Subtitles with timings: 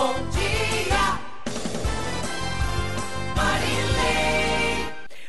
[0.00, 1.18] Bom dia,
[3.36, 4.86] Marilei.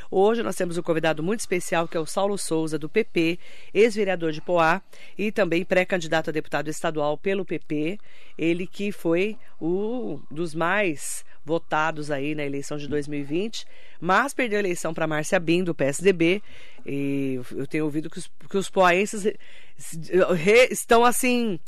[0.10, 3.38] Hoje nós temos um convidado muito especial que é o Saulo Souza, do PP,
[3.74, 4.82] ex-vereador de Poá
[5.18, 8.00] e também pré-candidato a deputado estadual pelo PP.
[8.38, 13.66] Ele que foi um dos mais votados aí na eleição de 2020,
[14.00, 16.42] mas perdeu a eleição para Márcia Bim, do PSDB.
[16.86, 21.60] E eu tenho ouvido que os, que os poaenses re- estão assim.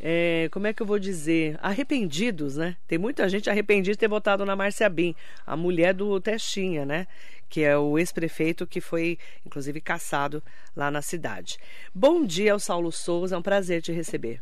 [0.00, 1.58] É, como é que eu vou dizer?
[1.62, 2.76] Arrependidos, né?
[2.86, 5.14] Tem muita gente arrependida de ter votado na Márcia Bim,
[5.46, 7.06] a mulher do Testinha, né?
[7.48, 10.42] Que é o ex-prefeito que foi, inclusive, caçado
[10.74, 11.58] lá na cidade.
[11.94, 14.40] Bom dia ao Saulo Souza, é um prazer te receber.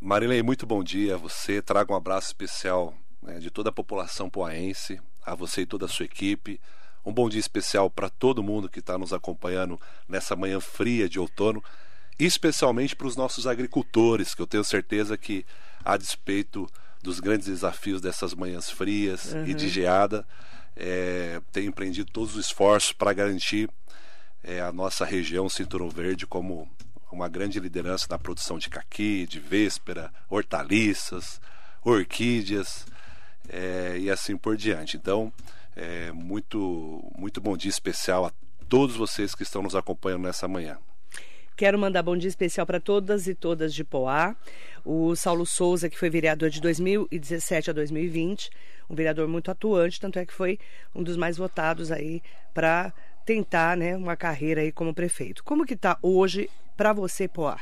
[0.00, 1.60] Marilei, muito bom dia a você.
[1.60, 5.88] Trago um abraço especial né, de toda a população poaense, a você e toda a
[5.88, 6.60] sua equipe.
[7.04, 11.18] Um bom dia especial para todo mundo que está nos acompanhando nessa manhã fria de
[11.18, 11.62] outono,
[12.18, 15.44] especialmente para os nossos agricultores, que eu tenho certeza que,
[15.84, 16.68] a despeito
[17.02, 20.26] dos grandes desafios dessas manhãs frias e de geada,
[20.76, 23.70] é, tem empreendido todos os esforços para garantir
[24.42, 26.68] é, a nossa região Cinturão Verde como
[27.10, 31.40] uma grande liderança na produção de caqui, de véspera, hortaliças,
[31.84, 32.86] orquídeas
[33.48, 34.96] é, e assim por diante.
[34.96, 35.32] Então,
[35.74, 38.32] é, muito, muito bom dia especial a
[38.68, 40.78] todos vocês que estão nos acompanhando nessa manhã.
[41.58, 44.36] Quero mandar bom dia especial para todas e todas de Poá.
[44.84, 48.48] O Saulo Souza, que foi vereador de 2017 a 2020,
[48.88, 50.56] um vereador muito atuante, tanto é que foi
[50.94, 52.22] um dos mais votados aí
[52.54, 52.92] para
[53.26, 55.42] tentar, né, uma carreira aí como prefeito.
[55.42, 57.58] Como que tá hoje para você, Poá?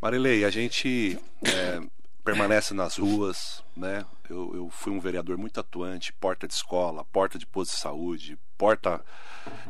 [0.00, 1.80] Marilei, a gente é,
[2.24, 4.04] permanece nas ruas, né?
[4.28, 8.38] Eu, eu fui um vereador muito atuante, porta de escola, porta de posto de saúde,
[8.56, 9.04] porta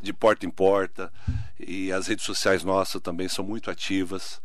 [0.02, 1.12] de porta em porta,
[1.58, 4.40] e as redes sociais nossas também são muito ativas.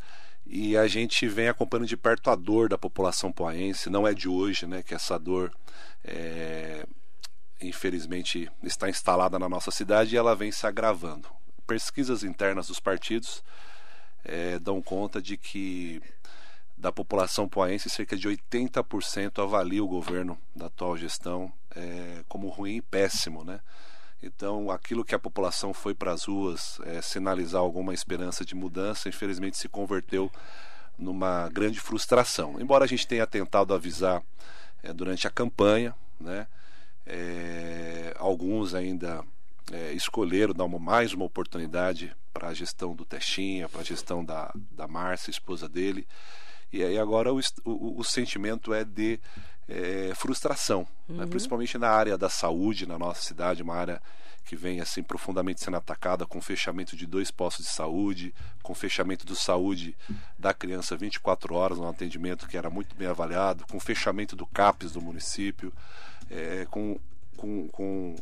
[0.45, 4.30] E a gente vem acompanhando de perto a dor da população poaense, não é de
[4.30, 4.81] hoje, né?
[4.81, 5.52] Que essa dor
[6.03, 6.88] é,
[7.61, 11.28] infelizmente está instalada na nossa cidade e ela vem se agravando.
[11.66, 13.44] Pesquisas internas dos partidos
[14.23, 16.01] eh, dão conta de que
[16.78, 22.76] da população poaense, cerca de 80% avalia o governo da atual gestão eh, como ruim
[22.76, 23.60] e péssimo, né?
[24.22, 29.10] Então, aquilo que a população foi para as ruas eh, sinalizar alguma esperança de mudança,
[29.10, 30.32] infelizmente se converteu
[30.98, 32.60] numa grande frustração.
[32.60, 34.22] Embora a gente tenha tentado avisar
[34.84, 36.48] eh, durante a campanha, né?
[37.09, 39.24] É, alguns ainda
[39.72, 44.24] é, escolheram dar uma, mais uma oportunidade para a gestão do Testinha, para a gestão
[44.24, 46.06] da, da Márcia, esposa dele.
[46.72, 49.19] E aí agora o, o, o sentimento é de
[49.67, 51.25] é, frustração, né?
[51.25, 54.01] principalmente na área da saúde na nossa cidade, uma área
[54.45, 58.33] que vem assim profundamente sendo atacada com fechamento de dois postos de saúde,
[58.63, 59.94] com fechamento do saúde
[60.39, 64.94] da criança 24 horas, um atendimento que era muito bem avaliado, com fechamento do CAPES
[64.94, 65.73] do município,
[66.29, 66.97] é, com,
[67.35, 68.16] com, com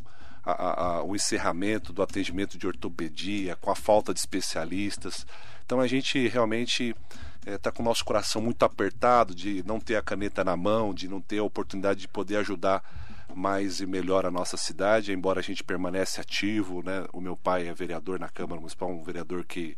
[0.44, 5.24] a- a- o encerramento do atendimento de ortopedia, com a falta de especialistas.
[5.64, 6.94] Então a gente realmente
[7.54, 11.08] está com o nosso coração muito apertado de não ter a caneta na mão, de
[11.08, 12.82] não ter a oportunidade de poder ajudar
[13.34, 17.06] mais e melhor a nossa cidade, embora a gente permanece ativo, né?
[17.12, 19.76] O meu pai é vereador na Câmara Municipal, um vereador que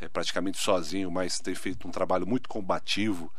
[0.00, 3.32] é praticamente sozinho, mas tem feito um trabalho muito combativo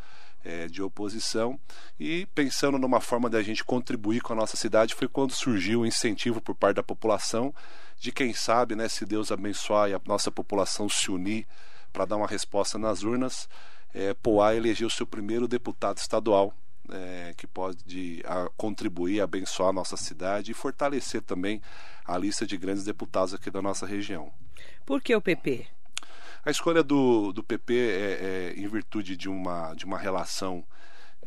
[0.43, 1.59] eh, de oposição
[1.99, 5.85] e pensando numa forma da gente contribuir com a nossa cidade foi quando surgiu o
[5.85, 7.53] incentivo por parte da população
[7.99, 11.45] de quem sabe, né, se Deus abençoar e a nossa população se unir
[11.91, 13.49] para dar uma resposta nas urnas,
[13.93, 16.53] eh, Poá elegeu seu primeiro deputado estadual
[16.91, 21.61] eh, que pode a, contribuir, abençoar a nossa cidade e fortalecer também
[22.05, 24.31] a lista de grandes deputados aqui da nossa região.
[24.85, 25.67] Por que o PP?
[26.43, 30.63] A escolha do, do PP é, é em virtude de uma, de uma relação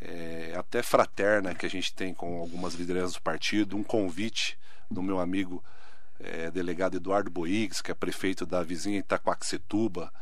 [0.01, 4.59] é, até fraterna que a gente tem com algumas lideranças do partido, um convite
[4.91, 5.63] do meu amigo
[6.19, 10.13] é, delegado Eduardo Boigues, que é prefeito da vizinha Itaquaquecetuba.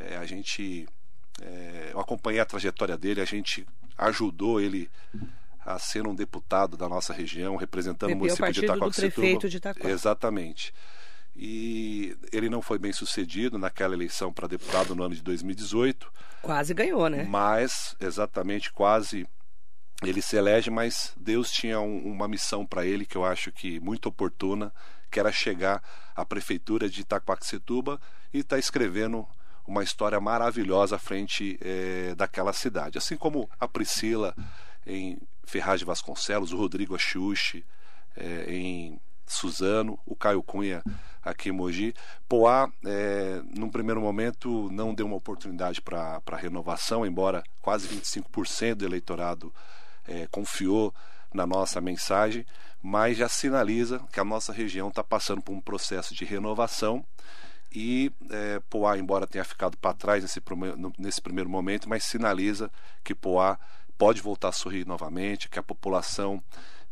[0.00, 0.88] É, a gente,
[1.42, 3.66] é, eu acompanhei a trajetória dele, a gente
[3.98, 4.90] ajudou ele
[5.64, 9.12] a ser um deputado da nossa região, representando o município de Itaquaquecetuba.
[9.20, 9.88] prefeito de Itaquá.
[9.90, 10.72] Exatamente.
[11.36, 16.10] E ele não foi bem sucedido naquela eleição para deputado no ano de 2018,
[16.42, 17.24] Quase ganhou, né?
[17.24, 19.26] mas exatamente quase
[20.02, 23.78] ele se elege, mas Deus tinha um- uma missão para ele que eu acho que
[23.80, 24.72] muito oportuna,
[25.10, 25.82] que era chegar
[26.16, 28.00] à prefeitura de Itaquaquecetuba
[28.32, 29.26] e estar escrevendo
[29.66, 32.98] uma história maravilhosa à frente eh, daquela cidade.
[32.98, 34.34] Assim como a Priscila
[34.86, 37.64] em Ferraz de Vasconcelos, o Rodrigo Achiuchi
[38.16, 40.82] eh, em Suzano, o Caio Cunha
[41.22, 41.94] aqui em Mogi.
[42.28, 48.84] Poá, é, num primeiro momento, não deu uma oportunidade para renovação, embora quase 25% do
[48.84, 49.52] eleitorado
[50.06, 50.92] é, confiou
[51.32, 52.44] na nossa mensagem,
[52.82, 57.04] mas já sinaliza que a nossa região está passando por um processo de renovação
[57.72, 60.40] e é, Poá, embora tenha ficado para trás nesse,
[60.98, 62.70] nesse primeiro momento, mas sinaliza
[63.04, 63.58] que Poá
[63.96, 66.42] pode voltar a sorrir novamente, que a população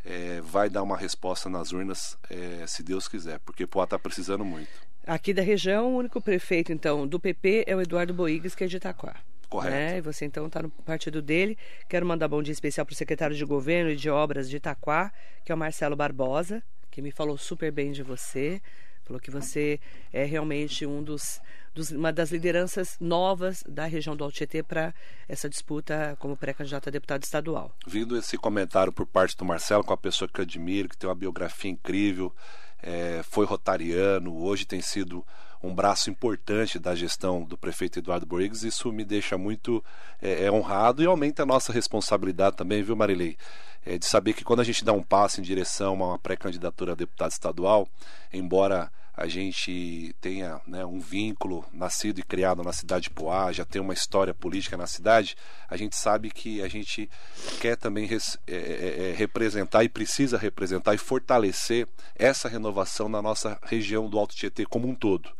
[0.04, 4.44] é, vai dar uma resposta nas urnas, é, se Deus quiser, porque Poá está precisando
[4.44, 4.70] muito.
[5.06, 8.66] Aqui da região, o único prefeito, então, do PP é o Eduardo Boigues, que é
[8.66, 9.16] de Itaquá.
[9.48, 9.74] Correto.
[9.74, 9.98] Né?
[9.98, 11.56] E você, então, está no partido dele.
[11.88, 15.10] Quero mandar bom dia especial para o secretário de Governo e de Obras de Itaquá,
[15.44, 18.60] que é o Marcelo Barbosa, que me falou super bem de você.
[19.08, 19.80] Falou que você
[20.12, 21.40] é realmente um dos,
[21.74, 24.92] dos uma das lideranças novas da região do Altietê para
[25.26, 27.74] essa disputa como pré-candidato a deputado estadual.
[27.86, 31.08] Vindo esse comentário por parte do Marcelo, com a pessoa que eu admiro, que tem
[31.08, 32.34] uma biografia incrível,
[32.82, 35.24] é, foi rotariano, hoje tem sido
[35.62, 38.62] um braço importante da gestão do prefeito Eduardo Borges.
[38.62, 39.84] Isso me deixa muito
[40.22, 43.36] é, é, honrado e aumenta a nossa responsabilidade também, viu, Marilei?
[43.84, 46.92] É, de saber que quando a gente dá um passo em direção a uma pré-candidatura
[46.92, 47.88] a deputado estadual,
[48.32, 53.64] embora a gente tenha né, um vínculo nascido e criado na cidade de Poá, já
[53.64, 55.36] tem uma história política na cidade,
[55.68, 57.10] a gente sabe que a gente
[57.60, 63.20] quer também res, é, é, é representar e precisa representar e fortalecer essa renovação na
[63.20, 65.30] nossa região do Alto Tietê como um todo.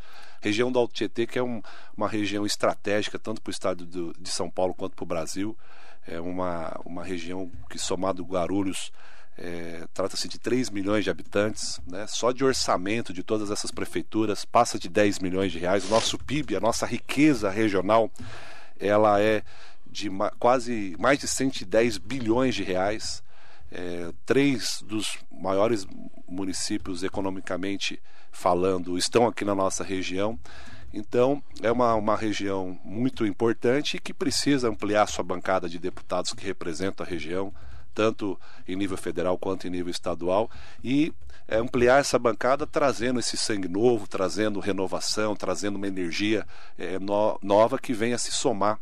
[0.41, 1.63] Região do Alto Tietê, que é um,
[1.97, 5.57] uma região estratégica tanto para o estado do, de São Paulo quanto para o Brasil,
[6.05, 8.91] é uma, uma região que, somado Guarulhos,
[9.39, 12.07] é, Trata-se de 3 milhões de habitantes, né?
[12.09, 15.85] só de orçamento de todas essas prefeituras passa de 10 milhões de reais.
[15.85, 18.11] O nosso PIB, a nossa riqueza regional,
[18.81, 19.45] ela é
[19.87, 23.23] de quase mais de 110 bilhões de reais.
[23.71, 25.87] É, três dos maiores
[26.27, 28.01] municípios economicamente
[28.33, 30.39] falando estão aqui na nossa região.
[30.93, 36.33] Então, é uma, uma região muito importante e que precisa ampliar sua bancada de deputados
[36.33, 37.53] que representam a região
[37.95, 40.51] tanto em nível federal quanto em nível estadual,
[40.83, 41.13] e
[41.47, 46.47] é, ampliar essa bancada trazendo esse sangue novo, trazendo renovação, trazendo uma energia
[46.77, 48.79] é, no, nova que venha se somar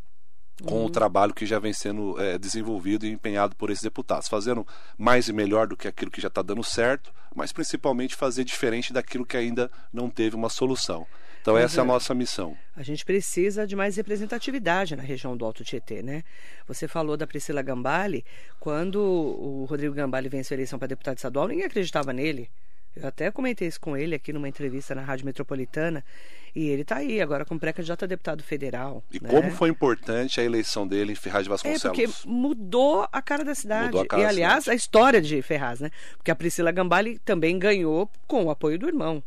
[0.64, 0.84] com uhum.
[0.86, 4.66] o trabalho que já vem sendo é, desenvolvido e empenhado por esses deputados, fazendo
[4.96, 8.92] mais e melhor do que aquilo que já está dando certo, mas principalmente fazer diferente
[8.92, 11.06] daquilo que ainda não teve uma solução.
[11.46, 12.56] Então Mas, essa é a nossa missão.
[12.74, 16.24] A gente precisa de mais representatividade na região do Alto Tietê, né?
[16.66, 18.24] Você falou da Priscila Gambale,
[18.58, 22.50] quando o Rodrigo Gambale venceu a eleição para deputado estadual, ninguém acreditava nele.
[22.96, 26.04] Eu até comentei isso com ele aqui numa entrevista na Rádio Metropolitana.
[26.52, 29.04] E ele está aí, agora com pré-candidato a deputado federal.
[29.12, 29.28] E né?
[29.28, 31.84] como foi importante a eleição dele em Ferraz de Vasconcelos?
[31.84, 34.04] É, porque mudou a cara da cidade.
[34.08, 35.92] Cara e, aliás, a história de Ferraz, né?
[36.16, 39.22] Porque a Priscila Gambale também ganhou com o apoio do irmão,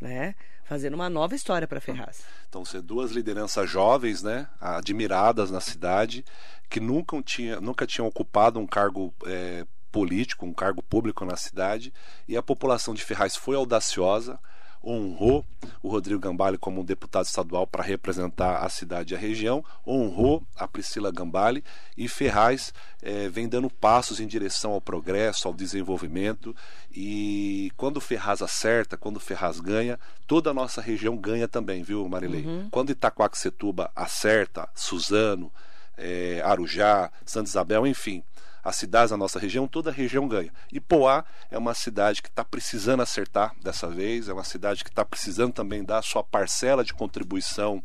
[0.00, 0.36] né?
[0.64, 2.22] Fazendo uma nova história para Ferraz.
[2.48, 6.24] Então, ser duas lideranças jovens, né, admiradas na cidade,
[6.68, 11.92] que nunca, tinha, nunca tinham ocupado um cargo é, político, um cargo público na cidade,
[12.26, 14.38] e a população de Ferraz foi audaciosa,
[14.84, 15.44] honrou
[15.82, 20.42] o Rodrigo Gambale como um deputado estadual para representar a cidade e a região, honrou
[20.56, 21.64] a Priscila Gambale
[21.96, 22.72] e Ferraz
[23.02, 26.54] é, vem dando passos em direção ao progresso, ao desenvolvimento
[26.94, 32.44] e quando Ferraz acerta, quando Ferraz ganha, toda a nossa região ganha também, viu Marilei?
[32.44, 32.68] Uhum.
[32.70, 35.52] Quando Itaquaquecetuba acerta, Suzano,
[35.96, 38.22] é, Arujá, Santa Isabel, enfim,
[38.64, 40.52] as cidades da nossa região, toda a região ganha.
[40.72, 44.90] E Poá é uma cidade que está precisando acertar dessa vez, é uma cidade que
[44.90, 47.82] está precisando também dar sua parcela de contribuição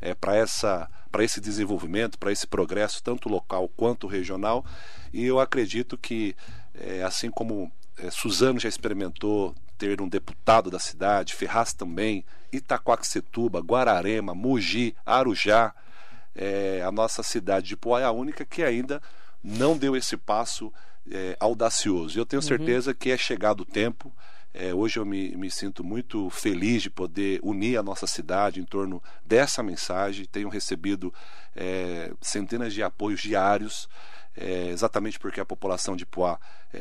[0.00, 4.64] é, para essa para esse desenvolvimento, para esse progresso, tanto local quanto regional.
[5.12, 6.34] E eu acredito que,
[6.74, 13.60] é, assim como é, Suzano já experimentou ter um deputado da cidade, Ferraz também, Itaquaquecetuba,
[13.60, 15.74] Guararema, Mogi, Arujá,
[16.34, 19.02] é, a nossa cidade de Poá é a única que ainda
[19.42, 20.72] não deu esse passo
[21.10, 22.18] é, audacioso.
[22.18, 22.48] Eu tenho uhum.
[22.48, 24.12] certeza que é chegado o tempo.
[24.54, 28.64] É, hoje eu me, me, sinto muito feliz de poder unir a nossa cidade em
[28.64, 30.26] torno dessa mensagem.
[30.26, 31.12] Tenho recebido
[31.56, 33.88] é, centenas de apoios diários
[34.36, 36.38] é, exatamente porque a população de Poá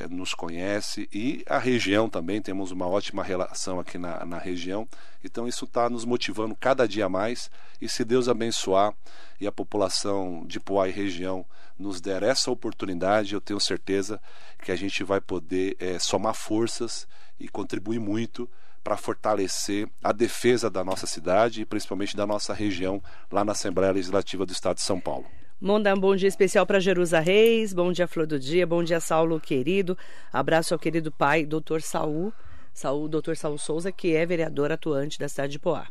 [0.09, 4.87] nos conhece e a região também, temos uma ótima relação aqui na, na região,
[5.21, 7.51] então isso está nos motivando cada dia mais
[7.81, 8.93] e se Deus abençoar
[9.39, 11.45] e a população de Poá e região
[11.81, 14.21] nos der essa oportunidade, eu tenho certeza
[14.63, 17.07] que a gente vai poder é, somar forças
[17.39, 18.49] e contribuir muito
[18.83, 23.91] para fortalecer a defesa da nossa cidade e principalmente da nossa região lá na Assembleia
[23.91, 25.25] Legislativa do Estado de São Paulo.
[25.59, 28.99] Mandar um bom dia especial para Jerusa Reis, bom dia Flor do Dia, bom dia
[28.99, 29.95] Saulo querido,
[30.33, 32.33] abraço ao querido pai, doutor Saul,
[32.73, 35.87] Saul, doutor Saul Souza, que é vereador atuante da cidade de Poá.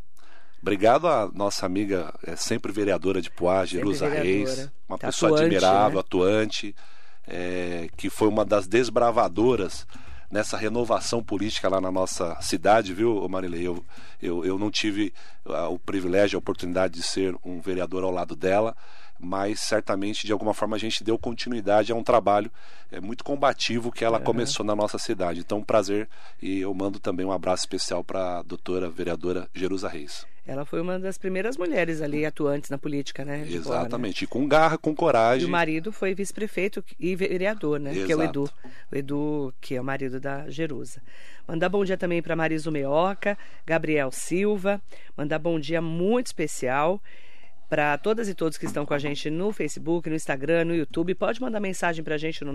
[0.63, 5.45] Obrigado à nossa amiga, é, sempre vereadora de Poá, Jerusa Reis, uma tá pessoa atuante,
[5.47, 6.01] admirável, né?
[6.01, 6.77] atuante,
[7.27, 9.87] é, que foi uma das desbravadoras
[10.31, 13.67] nessa renovação política lá na nossa cidade, viu, Marilei?
[13.67, 13.85] Eu,
[14.23, 15.13] eu, eu não tive
[15.47, 18.77] ah, o privilégio, a oportunidade de ser um vereador ao lado dela,
[19.21, 22.51] mas certamente de alguma forma a gente deu continuidade a um trabalho
[22.91, 24.25] é, muito combativo que ela Uhum.
[24.25, 25.41] começou na nossa cidade.
[25.41, 26.09] Então, um prazer
[26.43, 30.27] e eu mando também um abraço especial para a doutora vereadora Jerusa Reis.
[30.47, 33.39] Ela foi uma das primeiras mulheres ali atuantes na política, né?
[33.45, 33.47] né?
[33.53, 34.25] Exatamente.
[34.25, 35.47] E com garra, com E coragem.
[35.47, 37.93] o marido foi vice-prefeito e vereador, né?
[37.93, 38.25] Que é o Exato.
[38.25, 38.51] Edu.
[38.91, 41.01] O Edu, que é o marido da Jerusa.
[41.47, 44.81] Mandar bom dia também para Mariso Meoca, Gabriel Silva.
[45.17, 47.01] Mandar bom dia muito especial
[47.71, 51.15] para todas e todos que estão com a gente no Facebook, no Instagram, no YouTube.
[51.15, 52.53] Pode mandar mensagem para a gente no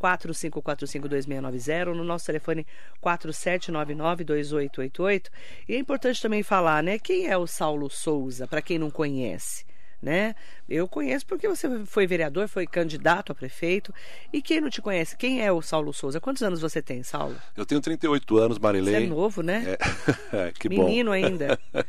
[0.00, 2.66] 945452690, no nosso telefone
[3.00, 5.30] 47992888.
[5.68, 6.98] E é importante também falar, né?
[6.98, 9.64] Quem é o Saulo Souza, para quem não conhece?
[10.02, 10.34] Né?
[10.68, 13.94] Eu conheço porque você foi vereador, foi candidato a prefeito.
[14.32, 15.16] E quem não te conhece?
[15.16, 16.20] Quem é o Saulo Souza?
[16.20, 17.36] Quantos anos você tem, Saulo?
[17.56, 18.94] Eu tenho 38 anos, Marilei.
[18.94, 19.76] Você é novo, né?
[20.32, 20.52] É.
[20.58, 20.84] que bom.
[20.86, 21.58] Menino ainda.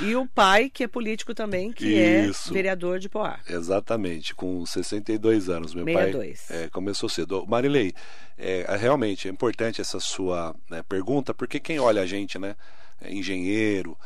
[0.00, 2.50] E o pai, que é político também, que Isso.
[2.50, 3.40] é vereador de Poá.
[3.48, 5.74] Exatamente, com 62 anos.
[5.74, 6.46] Meu 62.
[6.46, 7.44] pai é, começou cedo.
[7.48, 7.92] Marilei,
[8.38, 12.54] é, realmente é importante essa sua né, pergunta, porque quem olha a gente, né,
[13.00, 13.98] é engenheiro,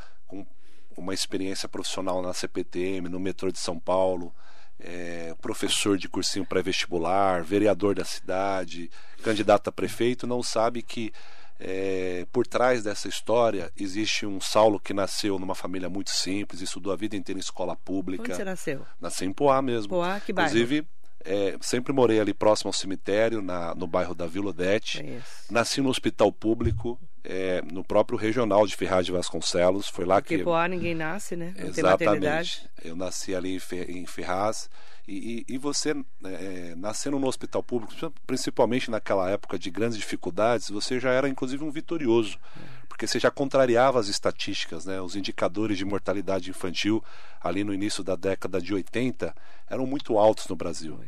[0.97, 4.35] uma experiência profissional na CPTM, no metrô de São Paulo,
[4.79, 8.91] é, professor de cursinho pré-vestibular, vereador da cidade,
[9.23, 11.13] candidato a prefeito, não sabe que
[11.59, 16.93] é, por trás dessa história existe um Saulo que nasceu numa família muito simples, estudou
[16.93, 18.25] a vida inteira em escola pública.
[18.25, 18.87] Onde você nasceu?
[19.01, 19.89] Nasci em Poá mesmo.
[19.89, 20.51] Poá, que bairro?
[20.51, 20.87] Inclusive,
[21.27, 25.05] é, sempre morei ali próximo ao cemitério, na, no bairro da Vila Odete.
[25.05, 25.53] Isso.
[25.53, 29.89] Nasci no hospital público, é, no próprio regional de Ferraz de Vasconcelos.
[29.89, 30.45] Foi lá Porque que.
[30.45, 31.55] Poá ninguém nasce, né?
[31.59, 31.67] Não.
[31.69, 32.69] Exatamente.
[32.85, 34.71] Eu nasci ali em Fe- em Ferraz.
[35.09, 37.95] E, e, e você, é, nascendo no hospital público,
[38.27, 42.39] principalmente naquela época de grandes dificuldades, você já era inclusive um vitorioso,
[42.87, 45.01] porque você já contrariava as estatísticas, né?
[45.01, 47.03] Os indicadores de mortalidade infantil
[47.41, 49.35] ali no início da década de 80
[49.69, 50.99] eram muito altos no Brasil.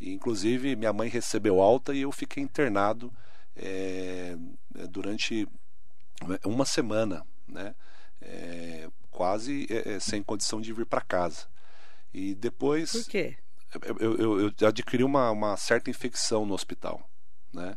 [0.00, 3.12] E, inclusive, minha mãe recebeu alta e eu fiquei internado
[3.56, 4.36] é,
[4.88, 5.46] durante
[6.44, 7.74] uma semana, né?
[8.20, 11.46] É, quase é, sem condição de vir para casa.
[12.12, 13.36] E depois Por quê?
[14.00, 17.08] eu, eu, eu adquiri uma, uma certa infecção no hospital,
[17.52, 17.76] né?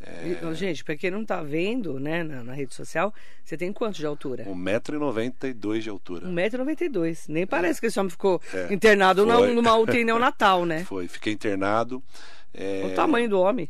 [0.00, 3.12] É, Gente, pra quem não tá vendo, né, na, na rede social,
[3.44, 4.44] você tem quanto de altura?
[4.44, 6.26] 1,92m de altura.
[6.26, 7.28] 1,92m.
[7.28, 8.72] Nem parece que esse homem ficou É.
[8.72, 10.84] internado na- numa UTI neonatal, né?
[10.84, 12.02] Foi, fiquei internado.
[12.52, 13.68] é, O tamanho do homem.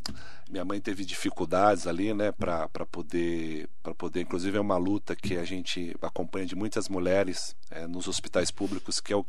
[0.50, 5.36] minha mãe teve dificuldades ali, né, para poder, para poder, inclusive é uma luta que
[5.36, 9.22] a gente acompanha de muitas mulheres é, nos hospitais públicos, que é o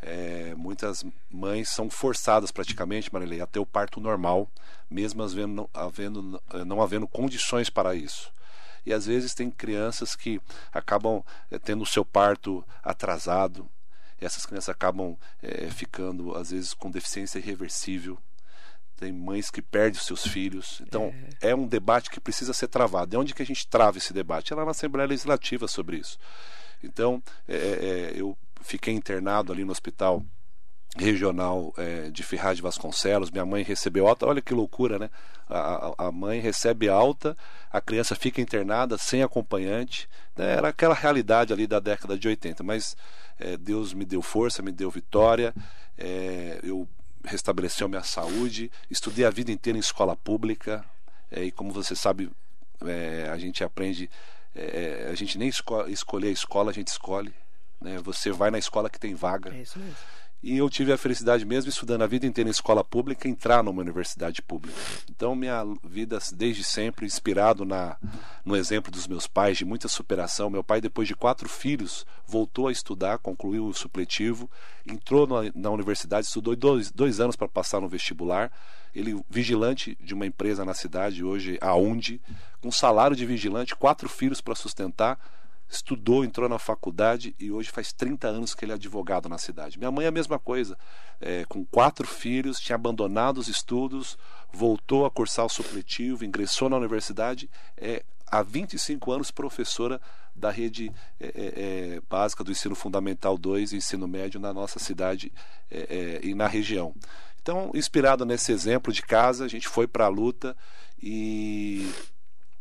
[0.00, 4.48] que muitas mães são forçadas praticamente, Marilei, a ter o parto normal,
[4.90, 8.32] mesmo as vendo, não, havendo, não havendo condições para isso.
[8.86, 10.40] E às vezes tem crianças que
[10.72, 13.68] acabam é, tendo o seu parto atrasado.
[14.20, 18.18] Essas crianças acabam é, ficando, às vezes, com deficiência irreversível
[18.98, 20.82] tem mães que perdem os seus filhos.
[20.82, 21.54] Então, é.
[21.54, 23.10] um debate que precisa ser travado.
[23.10, 24.52] De onde que a gente trava esse debate?
[24.52, 26.18] É lá na Assembleia Legislativa sobre isso.
[26.82, 28.36] Então, é, é, eu
[28.68, 30.22] fiquei internado ali no hospital
[30.96, 33.30] regional é, de Ferraz de Vasconcelos.
[33.30, 34.26] Minha mãe recebeu alta.
[34.26, 35.10] Olha que loucura, né?
[35.48, 37.34] A, a, mãe recebe alta,
[37.70, 40.06] a criança fica internada sem acompanhante.
[40.36, 40.52] Né?
[40.52, 42.62] Era aquela realidade ali da década de 80.
[42.62, 42.94] Mas
[43.38, 45.54] é, Deus me deu força, me deu vitória.
[45.96, 46.86] É, eu
[47.24, 50.84] restabeleceu minha saúde, estudei a vida inteira em escola pública
[51.30, 52.30] e como você sabe
[53.30, 54.08] a gente aprende
[55.10, 57.34] a gente nem esco a escola a gente escolhe
[57.80, 57.98] né?
[57.98, 59.54] você vai na escola que tem vaga.
[59.54, 59.96] É isso mesmo.
[60.42, 63.80] e eu tive a felicidade mesmo estudando a vida inteira em escola pública entrar numa
[63.80, 64.78] universidade pública.
[65.10, 67.96] Então minha vida desde sempre inspirado na
[68.44, 70.50] no exemplo dos meus pais de muita superação.
[70.50, 74.50] Meu pai depois de quatro filhos voltou a estudar concluiu o supletivo
[74.86, 78.50] entrou na, na universidade estudou dois, dois anos para passar no vestibular.
[78.94, 82.20] Ele vigilante de uma empresa na cidade hoje a Undi
[82.60, 85.18] com salário de vigilante quatro filhos para sustentar
[85.68, 89.78] estudou, entrou na faculdade e hoje faz 30 anos que ele é advogado na cidade.
[89.78, 90.78] Minha mãe é a mesma coisa,
[91.20, 94.16] é, com quatro filhos, tinha abandonado os estudos,
[94.52, 100.00] voltou a cursar o supletivo, ingressou na universidade, é há 25 anos professora
[100.34, 101.32] da rede é,
[101.96, 105.32] é, básica do ensino fundamental 2 e ensino médio na nossa cidade
[105.70, 106.94] é, e na região.
[107.42, 110.56] Então, inspirado nesse exemplo de casa, a gente foi para a luta
[111.02, 111.90] e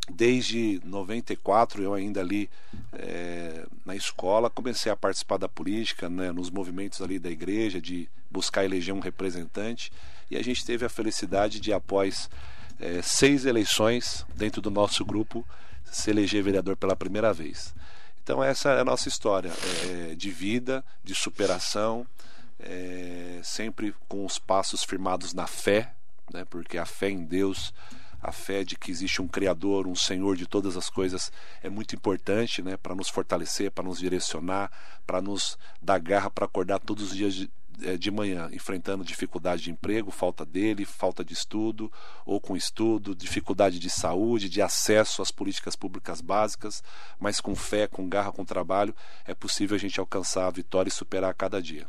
[0.09, 2.49] desde 94 eu ainda ali
[2.93, 8.09] é, na escola comecei a participar da política né, nos movimentos ali da igreja de
[8.31, 9.91] buscar eleger um representante
[10.29, 12.29] e a gente teve a felicidade de, após
[12.79, 15.47] eh, seis eleições dentro do nosso grupo,
[15.85, 17.73] se eleger vereador pela primeira vez.
[18.21, 19.51] Então essa é a nossa história
[19.85, 22.05] eh, de vida, de superação,
[23.43, 25.93] sempre com os passos firmados na fé,
[26.33, 27.71] né, porque a fé em Deus
[28.21, 31.31] a fé de que existe um Criador, um Senhor de todas as coisas
[31.61, 34.71] é muito importante né, para nos fortalecer, para nos direcionar,
[35.05, 37.49] para nos dar garra para acordar todos os dias de,
[37.83, 41.91] eh, de manhã, enfrentando dificuldade de emprego, falta dele, falta de estudo
[42.25, 46.83] ou com estudo, dificuldade de saúde, de acesso às políticas públicas básicas,
[47.19, 48.95] mas com fé, com garra, com trabalho,
[49.25, 51.87] é possível a gente alcançar a vitória e superar a cada dia.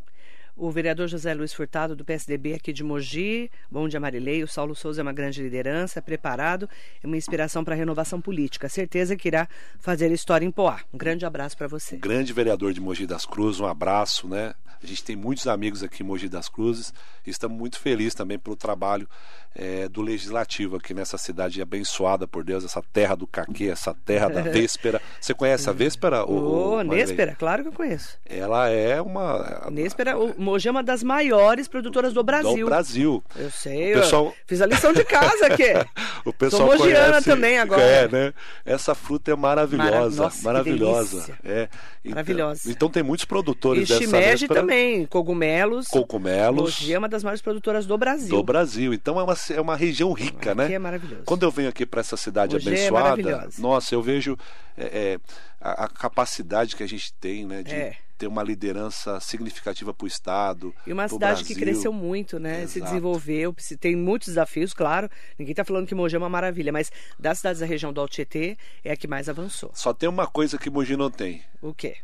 [0.60, 4.42] O vereador José Luiz Furtado, do PSDB aqui de Mogi, bom dia Marilei.
[4.42, 6.68] O Saulo Souza é uma grande liderança, preparado,
[7.00, 8.68] é uma inspiração para a renovação política.
[8.68, 9.48] Certeza que irá
[9.78, 10.80] fazer história em Poá.
[10.92, 11.98] Um grande abraço para você.
[11.98, 14.52] Grande vereador de Mogi das Cruzes, um abraço, né?
[14.82, 16.92] A gente tem muitos amigos aqui em Mogi das Cruzes
[17.26, 19.08] e estamos muito felizes também pelo trabalho
[19.54, 24.28] é, do Legislativo aqui nessa cidade abençoada por Deus, essa terra do caquê, essa terra
[24.28, 25.02] da véspera.
[25.20, 26.24] Você conhece a véspera?
[26.24, 28.18] Ô, oh, Néspera, claro que eu conheço.
[28.24, 29.68] Ela é uma...
[29.68, 32.64] Néspera, o Mogi é uma das maiores produtoras do Brasil.
[32.64, 33.24] Do Brasil.
[33.36, 34.34] Eu sei, pessoal...
[34.46, 35.72] fiz a lição de casa aqui.
[36.24, 37.30] o pessoal Sou mogiana conhece...
[37.30, 37.82] também agora.
[37.82, 38.34] É, né?
[38.64, 41.38] Essa fruta é maravilhosa, Nossa, maravilhosa.
[41.44, 41.68] É.
[42.04, 42.70] Então, maravilhosa.
[42.70, 45.88] Então tem muitos produtores e dessa shimeji também, cogumelos.
[45.88, 46.80] Cogumelos.
[46.80, 48.36] Mogi é uma das maiores produtoras do Brasil.
[48.36, 48.94] Do Brasil.
[48.94, 50.72] Então é uma, é uma região rica, aqui né?
[50.72, 51.22] é maravilhoso.
[51.24, 53.62] Quando eu venho aqui para essa cidade Mogi é abençoada, maravilhosa.
[53.62, 54.36] nossa, eu vejo
[54.76, 55.20] é, é,
[55.60, 57.96] a, a capacidade que a gente tem, né, de É.
[58.18, 60.74] ter uma liderança significativa para o estado.
[60.86, 61.72] E uma cidade que Brasil.
[61.72, 62.66] cresceu muito, né?
[62.66, 62.90] Se Exato.
[62.90, 65.08] desenvolveu, se- tem muitos desafios, claro.
[65.38, 68.12] Ninguém está falando que Mogi é uma maravilha, mas das cidades da região do Alto
[68.12, 69.70] Tietê é a que mais avançou.
[69.72, 71.96] Só tem uma coisa que Mogi não tem: O quê?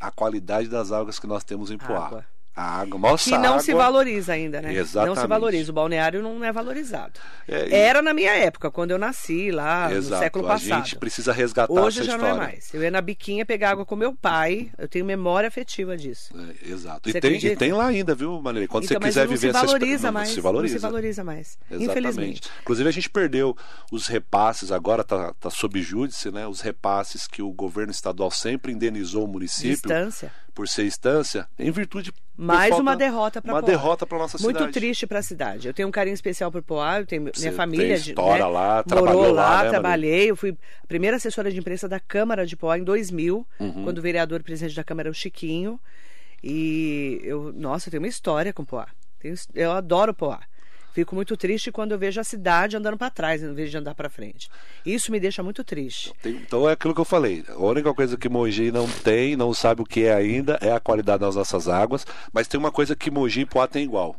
[0.00, 2.06] a qualidade das águas que nós temos em Poá.
[2.06, 2.26] Água.
[2.54, 3.60] A água, nossa Que não água.
[3.60, 4.68] se valoriza ainda, né?
[4.68, 5.26] Não se Exatamente.
[5.26, 5.70] valoriza.
[5.70, 7.18] O balneário não é valorizado.
[7.48, 10.22] É, e- Era na minha época, quando eu nasci lá, no Exato.
[10.22, 10.84] século A passado.
[10.84, 12.34] gente precisa resgatar Hoje essa já história.
[12.36, 12.74] não é mais.
[12.74, 14.70] Eu ia na biquinha pegar água com meu pai.
[14.76, 16.34] Eu tenho memória afetiva disso.
[16.36, 17.08] É, exato.
[17.08, 18.68] E tem, e tem lá ainda, viu, Maneira?
[18.68, 20.12] Quando então, você quiser não viver essa experiência.
[20.12, 20.28] mais.
[20.28, 20.74] Não se valoriza.
[20.74, 21.58] Não se valoriza mais.
[21.70, 21.90] Exatamente.
[21.90, 22.50] Infelizmente.
[22.60, 23.56] Inclusive a gente perdeu
[23.90, 26.46] os repasses, agora está tá sob júdice, né?
[26.46, 30.30] Os repasses que o governo estadual sempre indenizou o município Distância.
[30.54, 33.68] Por ser instância, em virtude Mais falta- uma derrota para uma Poá.
[33.70, 34.72] derrota para nossa Muito cidade.
[34.72, 35.66] triste para a cidade.
[35.68, 38.44] Eu tenho um carinho especial por Poá, eu tenho Você minha família tem de história
[38.44, 40.30] né, lá, morou trabalhou lá, lá, né, trabalhei.
[40.30, 43.84] Eu fui a primeira assessora de imprensa da Câmara de Poá em 2000, Uhum.
[43.84, 45.80] quando o vereador e presidente da Câmara era o Chiquinho.
[46.42, 48.86] E eu, nossa, eu tenho uma história com Poá.
[49.54, 50.40] Eu adoro Poá.
[50.92, 53.94] Fico muito triste quando eu vejo a cidade andando para trás, em vez de andar
[53.94, 54.50] para frente.
[54.84, 56.12] Isso me deixa muito triste.
[56.24, 57.44] Então é aquilo que eu falei.
[57.48, 60.80] A única coisa que Mogi não tem, não sabe o que é ainda, é a
[60.80, 62.06] qualidade das nossas águas.
[62.32, 64.16] Mas tem uma coisa que Mogi e Poá tem igual.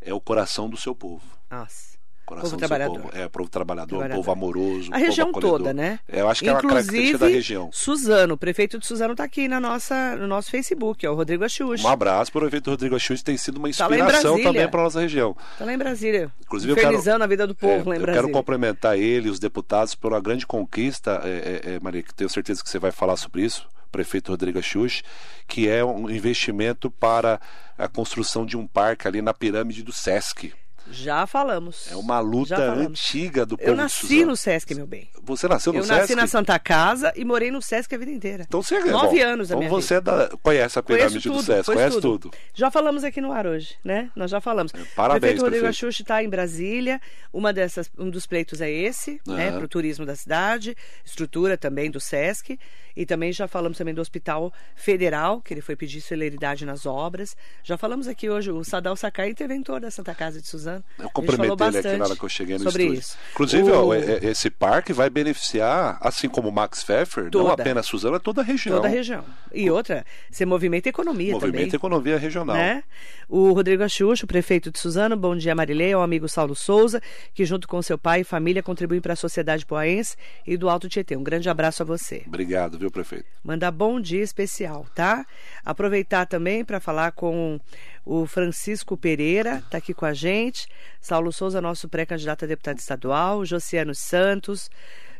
[0.00, 1.24] É o coração do seu povo.
[1.50, 1.97] Nossa.
[2.28, 3.00] Coração Povo trabalhador.
[3.00, 3.16] povo.
[3.16, 4.16] É, povo trabalhador, Trabalhador.
[4.18, 4.90] povo amoroso.
[4.92, 5.58] A região acolhedor.
[5.58, 5.98] toda, né?
[6.06, 7.70] É, eu acho que é uma característica da região.
[7.72, 11.42] Suzano, o prefeito de Suzano está aqui na nossa, no nosso Facebook, é o Rodrigo
[11.44, 11.82] Axux.
[11.82, 14.44] Um abraço para o evento Rodrigo Axute, tem sido uma Tá inspiração Brasília.
[14.44, 15.34] também para nossa região.
[15.58, 16.30] Tá lá em Brasília.
[16.44, 18.14] Inclusive, eu quero- a vida do povo É, lá em eu Brasília.
[18.14, 22.28] quero complementar ele, os deputados, por uma grande conquista, é, é, é, Maria, que tenho
[22.28, 25.02] certeza que você vai falar sobre isso, prefeito Rodrigo Axux,
[25.46, 27.40] que é um investimento para
[27.78, 30.52] a construção de um parque ali na pirâmide do Sesc.
[30.90, 31.90] Já falamos.
[31.92, 35.08] É uma luta antiga do povo Eu nasci no Sesc, meu bem.
[35.22, 36.00] Você nasceu no eu Sesc?
[36.00, 38.44] nasci na Santa Casa e morei no Sesc a vida inteira.
[38.48, 41.20] Então você é Nove bom, anos da então minha você é da- conhece a pirâmide
[41.20, 42.30] tudo, do Sesc, conhece tudo.
[42.54, 44.10] Já falamos aqui no ar hoje, né?
[44.16, 44.72] Nós já falamos.
[44.96, 45.86] parabéns, o prefeito Rodrigo prefeito.
[45.86, 47.00] Axux está em Brasília.
[47.32, 49.48] Uma dessas, um dos pleitos é esse, né?
[49.48, 49.56] Aham.
[49.58, 52.58] Para o turismo da cidade, estrutura também do Sesc.
[52.96, 57.36] E também já falamos também do Hospital Federal, que ele foi pedir celeridade nas obras.
[57.62, 60.77] Já falamos aqui hoje, o Sadal Sakai, interventor da Santa Casa de Suzano.
[60.78, 63.00] Eu A gente cumprimentei ele aqui na hora que eu cheguei no sobre estúdio.
[63.00, 63.16] isso.
[63.32, 67.30] Inclusive, O- ó, é- é- esse parque vai beneficiar, assim como o Max Pfeffer, não
[67.30, 67.52] Toda.
[67.62, 68.76] apenas Suzano, é toda a região.
[68.76, 69.24] Toda a região.
[69.52, 71.68] E outra, você movimenta a economia Movimento também.
[71.72, 72.56] e economia regional.
[72.56, 72.82] né?
[73.28, 77.00] O Rodrigo Axuxo, prefeito de Suzano, bom dia Marilei, ao amigo Saulo Souza,
[77.34, 80.88] que junto com seu pai e família contribuem para a sociedade poaense e do Alto
[80.88, 81.16] Tietê.
[81.16, 82.22] Um grande abraço a você.
[82.26, 83.26] Obrigado, viu, prefeito?
[83.44, 85.26] Mandar bom dia especial, tá?
[85.64, 87.60] Aproveitar também para falar com
[88.08, 90.66] o Francisco Pereira, tá aqui com a gente.
[90.98, 93.44] Saulo Souza, nosso pré-candidato a deputado estadual.
[93.44, 94.70] Josiano Santos.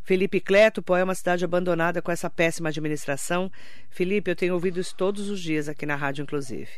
[0.02, 3.52] Felipe Cleto, Poé é uma cidade abandonada com essa péssima administração.
[3.90, 6.70] Felipe, eu tenho ouvido isso todos os dias aqui na rádio, inclusive.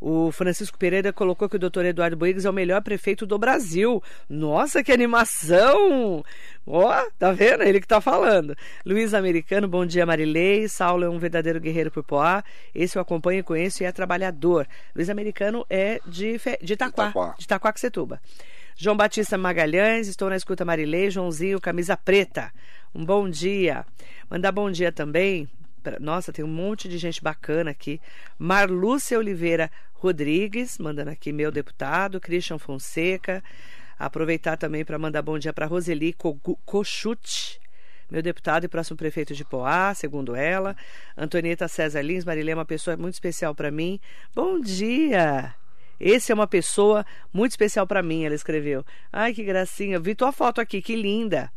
[0.00, 4.02] O Francisco Pereira colocou que o doutor Eduardo Boigas é o melhor prefeito do Brasil.
[4.28, 6.24] Nossa, que animação!
[6.66, 7.62] Ó, tá vendo?
[7.62, 8.56] Ele que tá falando.
[8.86, 10.68] Luiz Americano, bom dia, Marilei.
[10.68, 12.42] Saulo é um verdadeiro guerreiro por Poá.
[12.74, 14.66] Esse eu acompanho, conheço e é trabalhador.
[14.94, 16.58] Luiz Americano é de, Fe...
[16.62, 17.34] de Itaquá, Itaquá.
[17.36, 18.20] de Itaquaquecetuba.
[18.76, 22.50] João Batista Magalhães, estou na escuta Marilei, Joãozinho, camisa preta.
[22.94, 23.84] Um bom dia.
[24.30, 25.46] Mandar bom dia também.
[26.00, 28.00] Nossa, tem um monte de gente bacana aqui.
[28.38, 33.42] Marlúcia Oliveira Rodrigues, mandando aqui meu deputado, Christian Fonseca.
[33.98, 36.14] Aproveitar também para mandar bom dia para Roseli
[36.64, 37.60] Cochute,
[38.10, 40.74] meu deputado e próximo prefeito de Poá, segundo ela.
[41.16, 44.00] Antonieta César Lins, Marilê é uma pessoa muito especial para mim.
[44.34, 45.54] Bom dia!
[46.00, 48.82] Esse é uma pessoa muito especial para mim, ela escreveu.
[49.12, 50.00] Ai, que gracinha.
[50.00, 51.52] Vi tua foto aqui, que linda.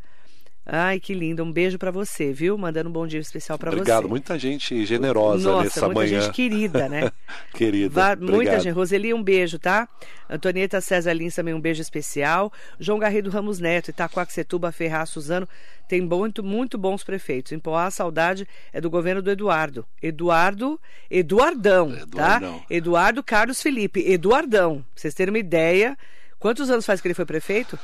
[0.65, 1.43] Ai, que linda.
[1.43, 2.57] Um beijo para você, viu?
[2.57, 3.77] Mandando um bom dia especial para você.
[3.79, 6.21] Obrigado, muita gente generosa Nossa, nessa muita manhã.
[6.21, 7.11] gente querida, né?
[7.53, 7.89] Querida.
[7.93, 8.61] Va- muita obrigado.
[8.61, 8.73] gente.
[8.73, 9.89] Roseli, um beijo, tá?
[10.29, 12.51] Antonieta César Lins também um beijo especial.
[12.79, 15.47] João Garrido Ramos Neto, Itacoaxetuba, Ferraz, Suzano.
[15.89, 17.51] Tem muito, muito bons prefeitos.
[17.51, 19.85] Em Poá, a saudade é do governo do Eduardo.
[20.01, 20.79] Eduardo,
[21.11, 22.59] Eduardão, Eduardão.
[22.59, 22.65] tá?
[22.69, 24.75] Eduardo Carlos Felipe, Eduardão.
[24.77, 25.97] Pra vocês terem uma ideia,
[26.39, 27.77] quantos anos faz que ele foi prefeito?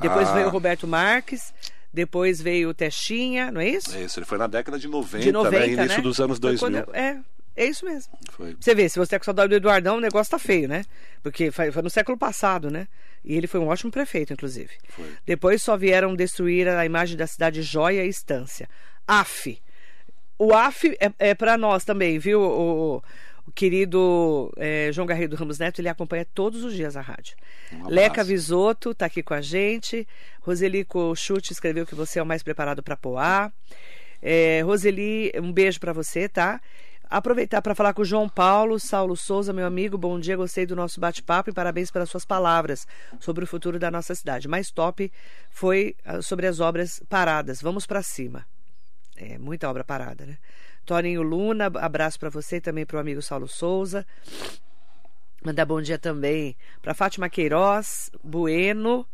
[0.00, 0.32] Depois Ah.
[0.34, 1.54] veio o Roberto Marques,
[1.96, 3.96] depois veio o Testinha, não é isso?
[3.96, 5.66] É isso, ele foi na década de 90, De 90, né?
[5.66, 6.02] Início né?
[6.02, 6.84] dos anos Foi 2000.
[6.84, 7.18] quando é,
[7.56, 8.12] é isso mesmo.
[8.32, 8.54] Foi.
[8.60, 10.84] Você vê, se você tá com saudade do Eduardão, o negócio tá feio, né?
[11.22, 12.86] Porque foi, foi no século passado, né?
[13.24, 14.70] E ele foi um ótimo prefeito, inclusive.
[14.90, 15.10] Foi.
[15.24, 18.68] Depois só vieram destruir a imagem da cidade Joia e Estância.
[19.08, 19.58] AF.
[20.38, 22.42] O AF é, é para nós também, viu?
[22.42, 23.02] O,
[23.46, 27.36] o querido é, João Garrido Ramos Neto, ele acompanha todos os dias a rádio.
[27.72, 27.88] Um.
[27.88, 30.06] Leca Visoto tá aqui com a gente.
[30.40, 33.52] Roseli Chute escreveu que você é o mais preparado para Poá.
[34.20, 36.60] É, Roseli, um beijo para você, tá?
[37.08, 40.74] Aproveitar para falar com o João Paulo, Saulo Souza, meu amigo, bom dia, gostei do
[40.74, 42.84] nosso bate-papo e parabéns pelas suas palavras
[43.20, 44.48] sobre o futuro da nossa cidade.
[44.48, 45.12] Mais top
[45.48, 47.62] foi ah, sobre as obras paradas.
[47.62, 48.44] Vamos para cima.
[49.16, 50.36] É, muita obra parada, né?
[50.86, 54.06] Toninho Luna, abraço para você e também para o amigo Saulo Souza.
[55.44, 59.04] Mandar bom dia também para Fátima Queiroz, Bueno,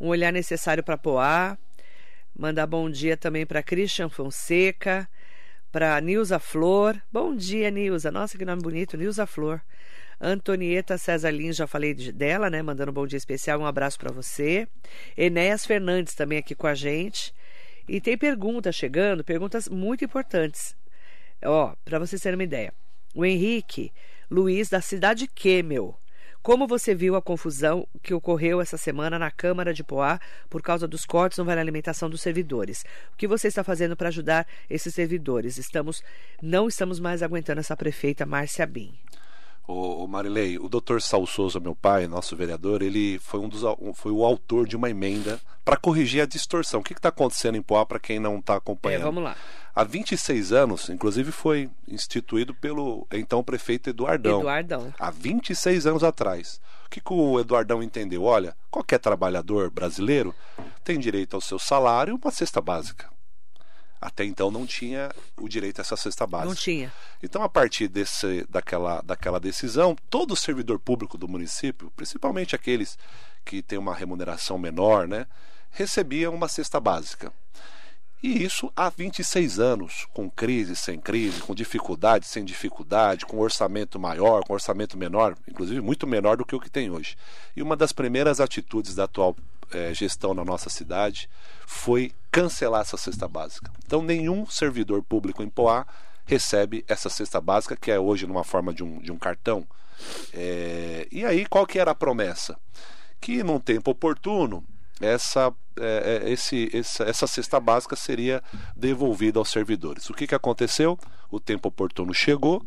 [0.00, 1.58] um olhar necessário para Poá.
[2.34, 5.06] Mandar bom dia também para Christian Fonseca,
[5.70, 7.00] para Nilza Flor.
[7.12, 8.10] Bom dia, Nilza.
[8.10, 9.60] Nossa, que nome bonito, Nilza Flor.
[10.18, 12.62] Antonieta César Lins, já falei de- dela, né?
[12.62, 14.66] Mandando um bom dia especial, um abraço para você.
[15.16, 17.34] Enéas Fernandes também aqui com a gente.
[17.86, 20.79] E tem perguntas chegando, perguntas muito importantes.
[21.44, 22.72] Ó, para vocês terem uma ideia.
[23.14, 23.92] O Henrique
[24.30, 25.98] Luiz, da cidade Quemel.
[26.42, 30.88] Como você viu a confusão que ocorreu essa semana na Câmara de Poá por causa
[30.88, 32.84] dos cortes no vale alimentação dos servidores?
[33.12, 35.58] O que você está fazendo para ajudar esses servidores?
[35.58, 36.02] Estamos,
[36.40, 38.94] não estamos mais aguentando essa prefeita Márcia Bin.
[39.66, 43.62] Ô, Marilei, o doutor Sal Souza, meu pai, nosso vereador, ele foi, um dos,
[43.94, 46.80] foi o autor de uma emenda para corrigir a distorção.
[46.80, 49.02] O que está acontecendo em Poá para quem não está É, acompanhando?
[49.04, 49.36] vamos lá.
[49.72, 54.40] Há 26 anos, inclusive foi instituído pelo então prefeito Eduardão.
[54.40, 54.92] Eduardão.
[54.98, 56.60] Há 26 anos atrás.
[56.86, 58.24] O que, que o Eduardão entendeu?
[58.24, 60.34] Olha, qualquer trabalhador brasileiro
[60.82, 63.08] tem direito ao seu salário e uma cesta básica.
[64.00, 66.48] Até então não tinha o direito a essa cesta básica.
[66.48, 66.92] Não tinha.
[67.22, 72.98] Então, a partir desse, daquela, daquela decisão, todo servidor público do município, principalmente aqueles
[73.44, 75.26] que têm uma remuneração menor, né,
[75.70, 77.32] recebia uma cesta básica.
[78.22, 83.98] E isso há 26 anos, com crise, sem crise, com dificuldade, sem dificuldade, com orçamento
[83.98, 87.16] maior, com orçamento menor, inclusive muito menor do que o que tem hoje.
[87.56, 89.34] E uma das primeiras atitudes da atual
[89.72, 91.28] eh, gestão na nossa cidade
[91.66, 93.70] foi cancelar essa cesta básica.
[93.84, 95.86] Então, nenhum servidor público em Poá
[96.24, 99.66] recebe essa cesta básica, que é hoje numa forma de um, de um cartão.
[100.32, 102.56] Eh, e aí, qual que era a promessa?
[103.20, 104.64] Que num tempo oportuno,
[105.00, 108.42] essa, é, é, esse, essa, essa cesta básica seria
[108.76, 110.10] devolvida aos servidores.
[110.10, 110.98] O que, que aconteceu?
[111.30, 112.62] O tempo oportuno chegou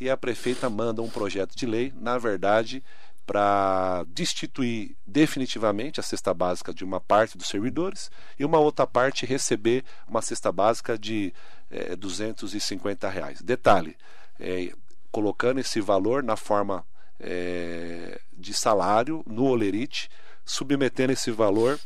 [0.00, 2.82] e a prefeita manda um projeto de lei, na verdade,
[3.26, 9.24] para destituir definitivamente a cesta básica de uma parte dos servidores e uma outra parte
[9.24, 11.32] receber uma cesta básica de
[11.70, 13.40] é, 250 reais.
[13.40, 13.96] Detalhe,
[14.40, 14.72] é,
[15.10, 16.84] colocando esse valor na forma
[17.20, 20.10] é, de salário no Olerite,
[20.44, 21.78] submetendo esse valor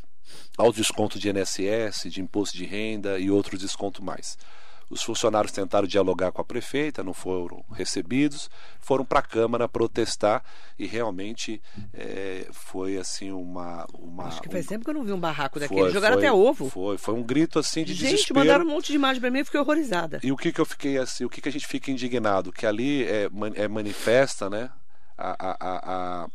[0.56, 4.38] aos descontos de INSS, de imposto de renda e outros descontos mais.
[4.88, 8.48] Os funcionários tentaram dialogar com a prefeita, não foram recebidos,
[8.80, 10.44] foram para a Câmara protestar
[10.78, 11.60] e realmente
[11.92, 13.84] é, foi assim uma.
[13.98, 15.80] uma Acho que um- faz tempo que eu não vi um barraco daquele.
[15.80, 16.70] foi, Jogaram foi- até ovo.
[16.70, 18.38] Foi, foi um grito assim de Gente, desespero.
[18.38, 20.20] mandaram um monte de imagem pra mim e fiquei horrorizada.
[20.22, 22.52] E o que, que eu fiquei assim, o que, que a gente fica indignado?
[22.52, 24.70] Que ali é, é manifesta, né?
[25.18, 26.28] a, a, a, a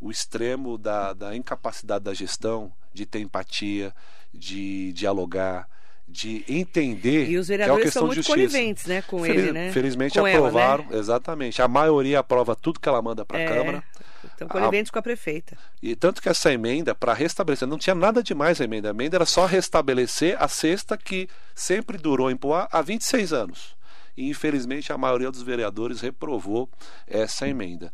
[0.00, 3.94] o extremo da, da incapacidade da gestão de ter empatia,
[4.34, 5.68] de dialogar,
[6.12, 8.36] de entender E os que é vereadores são muito justiça.
[8.36, 9.72] coniventes, né, com Feliz- ele, né?
[9.72, 10.98] Felizmente Com ela, aprovaram, né?
[10.98, 11.62] exatamente.
[11.62, 13.84] A maioria aprova tudo que ela manda para a É, Câmara.
[14.24, 15.56] Estão coniventes com a prefeita.
[15.82, 18.88] E tanto que essa emenda, para restabelecer, não tinha nada demais a emenda.
[18.88, 23.74] A emenda era só restabelecer a cesta que sempre durou em Poá há 26 anos.
[24.16, 26.68] E infelizmente a maioria dos vereadores reprovou
[27.08, 27.90] essa emenda.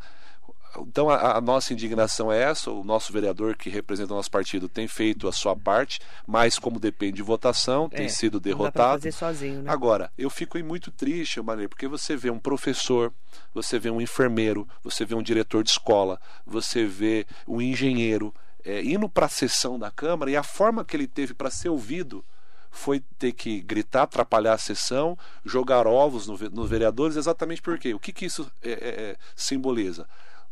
[0.77, 4.69] Então a, a nossa indignação é essa, o nosso vereador que representa o nosso partido
[4.69, 8.43] tem feito a sua parte, mas como depende de votação, tem É, sido Não dá
[8.43, 9.01] pra derrotado.
[9.01, 9.71] fazer sozinho, né?
[9.71, 13.11] Agora, eu fico muito triste, Maria, porque você vê um professor,
[13.53, 18.83] você vê um enfermeiro, você vê um diretor de escola, você vê um engenheiro é,
[18.83, 22.23] indo para a sessão da Câmara e a forma que ele teve para ser ouvido
[22.71, 27.99] foi ter que gritar, atrapalhar a sessão, jogar ovos no nos vereadores, exatamente porque o
[27.99, 28.73] que, que isso é, é,
[29.11, 30.05] é, simboliza?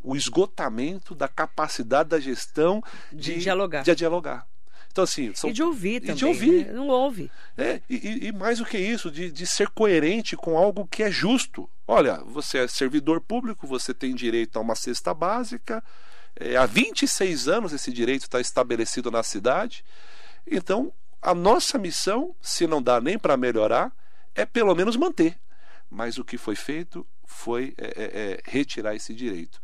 [0.08, 3.82] O esgotamento da capacidade da gestão De de, dialogar.
[3.82, 4.46] de dialogar.
[4.90, 6.16] Então, assim, são E de ouvir e também.
[6.16, 6.66] de ouvir.
[6.66, 6.72] né?
[6.72, 7.30] Não ouve.
[7.56, 11.02] é, e, e- e mais do que isso, de, de ser coerente com algo que
[11.02, 11.68] é justo.
[11.86, 15.84] Olha, você é servidor público, você tem direito a uma cesta básica.
[16.40, 19.84] é, há 26 anos esse direito está estabelecido na cidade.
[20.46, 23.92] Então, a nossa missão, se não dá nem para melhorar,
[24.34, 25.36] é pelo menos manter.
[25.90, 29.60] Mas o que foi feito foi é, é, é, retirar esse direito.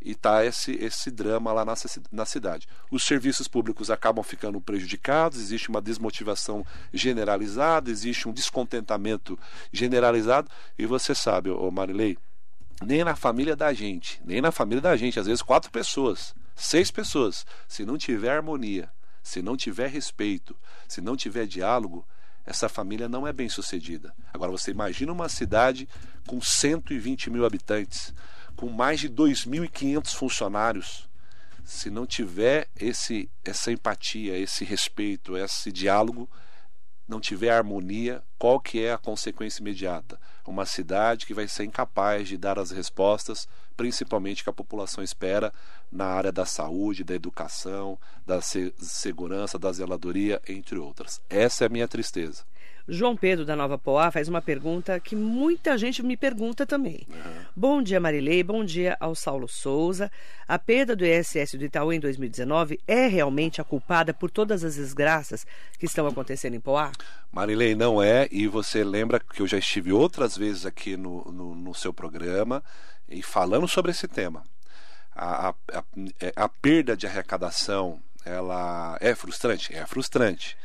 [0.00, 1.74] E tá esse, esse drama lá na,
[2.12, 2.68] na cidade.
[2.90, 9.38] Os serviços públicos acabam ficando prejudicados, existe uma desmotivação generalizada, existe um descontentamento
[9.72, 10.50] generalizado.
[10.78, 12.16] E você sabe, ô Marilei,
[12.82, 16.90] nem na família da gente, nem na família da gente, às vezes quatro pessoas, seis
[16.90, 18.88] pessoas, se não tiver harmonia,
[19.22, 20.56] se não tiver respeito,
[20.86, 22.06] se não tiver diálogo,
[22.46, 24.14] essa família não é bem sucedida.
[24.32, 25.86] Agora você imagina uma cidade
[26.26, 28.14] com 120 mil habitantes,
[28.58, 31.08] com mais de 2.500 funcionários.
[31.64, 36.28] Se não tiver esse, essa empatia, esse respeito, esse diálogo,
[37.06, 40.18] não tiver harmonia, qual que é a consequência imediata?
[40.44, 45.52] Uma cidade que vai ser incapaz de dar as respostas, principalmente que a população espera
[45.92, 51.20] na área da saúde, da educação, da se- segurança, da zeladoria, entre outras.
[51.30, 52.44] Essa é a minha tristeza.
[52.88, 57.06] João Pedro da Nova Poá faz uma pergunta que muita gente me pergunta também.
[57.54, 58.42] Bom dia, Marilei.
[58.42, 60.10] Bom dia ao Saulo Souza.
[60.46, 64.76] A perda do ISS do Itaú em 2019 é realmente a culpada por todas as
[64.76, 65.46] desgraças
[65.78, 66.90] que estão acontecendo em Poá?
[67.30, 71.54] Marilei não é, e você lembra que eu já estive outras vezes aqui no, no,
[71.54, 72.64] no seu programa
[73.06, 74.42] e falando sobre esse tema.
[75.14, 75.84] A, a, a,
[76.20, 79.74] é, a perda de arrecadação ela é frustrante?
[79.74, 80.56] É frustrante.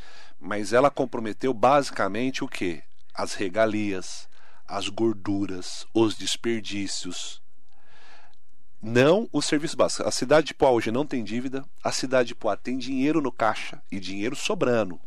[0.46, 2.84] Mas ela comprometeu basicamente o que?
[3.16, 4.28] As regalias,
[4.68, 7.42] as gorduras, os desperdícios.
[8.82, 10.06] Não o serviço básico.
[10.06, 13.32] A cidade de Poá hoje não tem dívida, a cidade de Poá tem dinheiro no
[13.32, 15.00] caixa e dinheiro sobrando.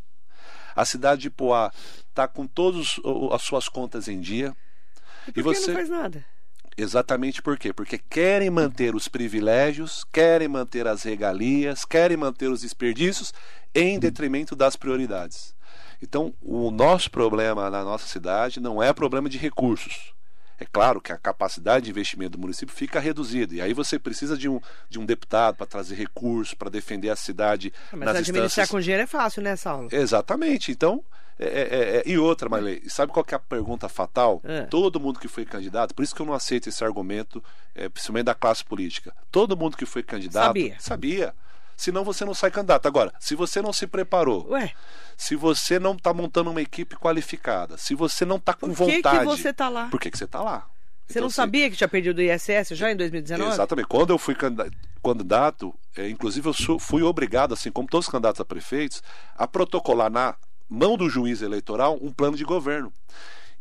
[0.75, 1.71] A cidade de Poá
[2.09, 2.97] está com todas
[3.33, 4.57] as suas contas em dia.
[5.29, 6.25] E por E que você- não faz nada?
[6.79, 7.73] Exatamente por quê?
[7.73, 13.33] Porque querem manter os privilégios, querem manter as regalias, querem manter os desperdícios
[13.77, 15.55] em detrimento das prioridades.
[16.03, 20.15] Então, o nosso problema na nossa cidade não é problema de recursos.
[20.59, 23.55] É claro que a capacidade de investimento do município fica reduzida.
[23.55, 24.59] E aí você precisa de um,
[24.89, 28.71] de um deputado para trazer recursos, para defender a cidade Ah, Mas nas administrar instâncias.
[28.71, 29.89] com dinheiro é fácil, né, Saulo?
[29.93, 30.73] Exatamente.
[30.73, 31.05] Então,
[31.39, 34.41] é, é, é, e outra, Marley, sabe qual que é a pergunta fatal?
[34.45, 34.63] É.
[34.63, 38.25] Todo mundo que foi candidato, por isso que eu não aceito esse argumento, é, principalmente
[38.25, 39.15] da classe política.
[39.31, 40.77] Todo mundo que foi candidato Sabia.
[40.79, 41.35] sabia.
[41.77, 42.87] Senão você não sai candidato.
[42.87, 44.73] Agora, se você não se preparou, Ué,
[45.17, 48.97] se você não está montando uma equipe qualificada, se você não está com por que,
[48.97, 49.19] vontade.
[49.19, 49.87] que você tá lá?
[49.89, 50.67] Por que, que você está lá?
[51.07, 53.53] Você Então, não se- sabia que tinha perdido o ISS já em 2019?
[53.53, 53.87] Exatamente.
[53.87, 54.69] Quando eu fui candida-
[55.05, 59.03] candidato, é, inclusive eu sou- fui obrigado, assim como todos os candidatos a prefeitos,
[59.37, 60.35] a protocolar na
[60.69, 62.93] mão do juiz eleitoral um plano de governo.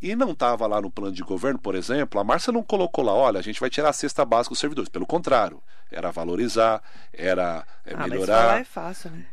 [0.06, 3.12] E não estava lá no plano de governo, por exemplo, a Márcia não colocou lá,
[3.12, 4.88] olha, a gente vai tirar a cesta básica dos servidores.
[4.88, 5.60] Pelo contrário,
[5.92, 6.80] era valorizar,
[7.12, 9.26] era é, ah, mas melhorar falar é fácil, né?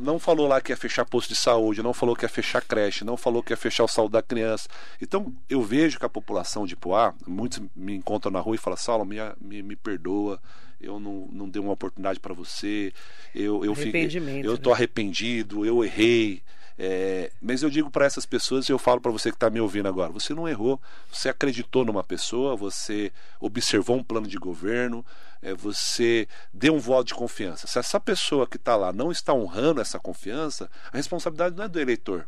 [0.00, 3.06] não falou lá que ia fechar posto de saúde, não falou que ia fechar creche,
[3.06, 4.68] não falou que ia fechar o saúde da criança.
[5.00, 8.76] Então, eu vejo que a população de Poá, muitos me encontram na rua e falam,
[8.76, 10.38] Saulo, me, me, me perdoa,
[10.78, 12.92] eu não, não dei uma oportunidade para você,
[13.34, 14.10] eu, eu fiquei,
[14.44, 14.76] eu tô né?
[14.76, 16.42] arrependido, eu errei.
[16.78, 19.60] É, mas eu digo para essas pessoas e eu falo para você que está me
[19.60, 20.80] ouvindo agora: você não errou,
[21.10, 25.04] você acreditou numa pessoa, você observou um plano de governo,
[25.40, 27.66] é, você deu um voto de confiança.
[27.66, 31.68] Se essa pessoa que está lá não está honrando essa confiança, a responsabilidade não é
[31.68, 32.26] do eleitor.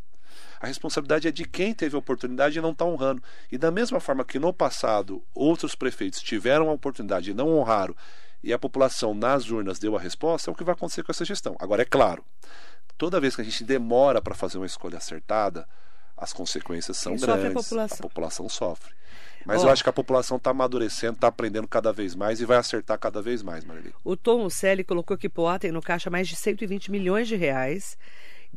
[0.60, 3.22] A responsabilidade é de quem teve a oportunidade e não está honrando.
[3.52, 7.94] E da mesma forma que no passado outros prefeitos tiveram a oportunidade e não honraram
[8.44, 11.24] e a população nas urnas deu a resposta, é o que vai acontecer com essa
[11.24, 11.56] gestão.
[11.58, 12.22] Agora, é claro,
[12.96, 15.66] toda vez que a gente demora para fazer uma escolha acertada,
[16.16, 17.46] as consequências são Quem grandes.
[17.46, 17.98] a população.
[17.98, 18.92] A população sofre.
[19.44, 22.56] Mas eu acho que a população está amadurecendo, está aprendendo cada vez mais e vai
[22.56, 23.92] acertar cada vez mais, Marili.
[24.02, 27.98] O Tom Ucelli colocou que Poá tem no caixa mais de 120 milhões de reais.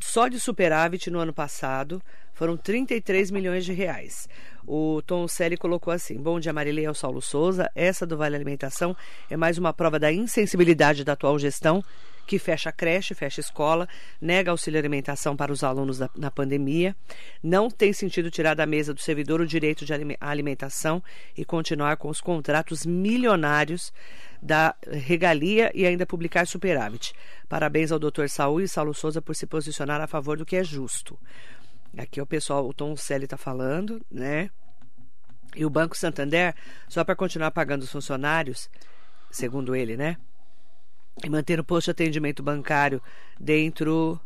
[0.00, 2.00] Só de superávit no ano passado
[2.32, 4.28] foram 33 milhões de reais.
[4.66, 7.70] O Tom Ucelli colocou assim: Bom dia, Marilei ao Saulo Souza.
[7.74, 8.96] Essa do Vale Alimentação
[9.28, 11.84] é mais uma prova da insensibilidade da atual gestão,
[12.28, 13.88] que fecha creche, fecha escola,
[14.20, 16.94] nega auxílio alimentação para os alunos da- na pandemia.
[17.42, 21.02] Não tem sentido tirar da mesa do servidor o direito de alimentação
[21.34, 23.94] e continuar com os contratos milionários
[24.42, 27.14] da regalia e ainda publicar superávit.
[27.48, 28.28] Parabéns ao Dr.
[28.28, 31.18] Saúl e Saulo Souza por se posicionar a favor do que é justo.
[31.96, 34.50] Aqui é o pessoal, o Tom Celli está falando, né?
[35.56, 36.54] E o Banco Santander,
[36.88, 38.68] só para continuar pagando os funcionários,
[39.30, 40.18] segundo ele, né?
[41.24, 43.02] E manter o posto de atendimento bancário
[43.38, 44.20] dentro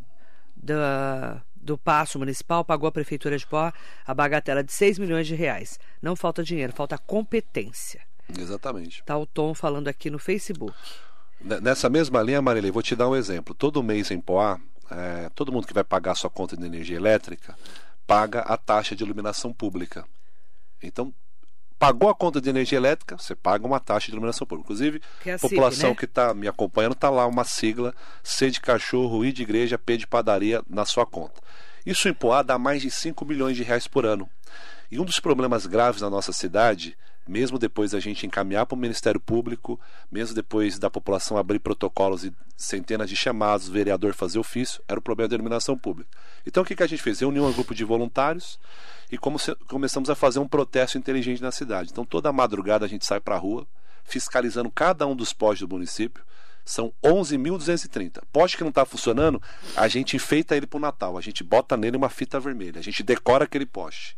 [0.57, 3.73] da, do passo municipal, pagou a Prefeitura de Pó
[4.07, 5.79] a bagatela de 6 milhões de reais.
[6.01, 8.01] Não falta dinheiro, falta competência.
[8.39, 9.03] Exatamente.
[9.05, 10.77] Tá o Tom falando aqui no Facebook.
[11.41, 13.55] Nessa mesma linha, Marilei, vou te dar um exemplo.
[13.55, 17.57] Todo mês em Poá, é, todo mundo que vai pagar sua conta de energia elétrica
[18.07, 20.05] paga a taxa de iluminação pública.
[20.83, 21.13] Então,
[21.83, 24.67] pagou a conta de energia elétrica, você paga uma taxa de iluminação pública.
[24.67, 25.97] Inclusive, Que é a população né?
[25.97, 27.93] que está me acompanhando está lá uma sigla
[28.23, 31.43] C de cachorro, I de igreja, P de padaria na sua conta.
[31.85, 34.31] Isso em Poá dá mais de 5 milhões de reais por ano.
[34.93, 38.79] E um dos problemas graves na nossa cidade, mesmo depois da gente encaminhar para o
[38.79, 39.79] Ministério Público,
[40.11, 44.99] mesmo depois da população abrir protocolos e centenas de chamados, o vereador fazer ofício, era
[44.99, 46.11] o problema da iluminação pública.
[46.47, 47.21] Então o que, que a gente fez?
[47.21, 48.59] Reuniu um grupo de voluntários
[49.11, 51.91] e como se- começamos a fazer um protesto inteligente na cidade.
[51.93, 53.67] Então toda madrugada a gente sai para a rua,
[54.05, 56.25] fiscalizando cada um dos postes do município.
[56.65, 58.23] São 11.230.
[58.33, 59.43] Poste que não está funcionando,
[59.77, 61.19] a gente enfeita ele para o Natal.
[61.19, 62.79] A gente bota nele uma fita vermelha.
[62.79, 64.17] A gente decora aquele poste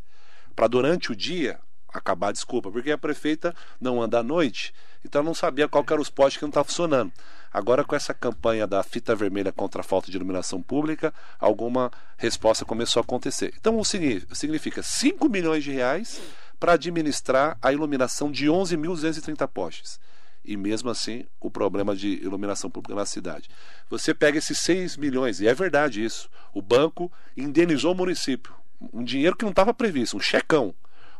[0.54, 1.58] para durante o dia
[1.98, 6.10] acabar desculpa, porque a prefeita não anda à noite, então não sabia qual eram os
[6.10, 7.12] postes que não estavam funcionando.
[7.52, 12.64] Agora, com essa campanha da fita vermelha contra a falta de iluminação pública, alguma resposta
[12.64, 13.54] começou a acontecer.
[13.56, 16.20] Então, o signi- significa 5 milhões de reais
[16.58, 20.00] para administrar a iluminação de 11.230 postes.
[20.44, 23.48] E mesmo assim, o problema de iluminação pública na cidade.
[23.88, 28.52] Você pega esses 6 milhões, e é verdade isso, o banco indenizou o município.
[28.92, 30.74] Um dinheiro que não estava previsto, um checão.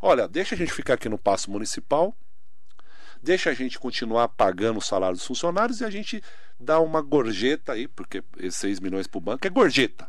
[0.06, 2.14] Olha, deixa a gente ficar aqui no passo municipal,
[3.22, 6.22] deixa a gente continuar pagando o salário dos funcionários e a gente
[6.60, 10.06] dá uma gorjeta aí, porque esses 6 milhões para o banco é gorjeta.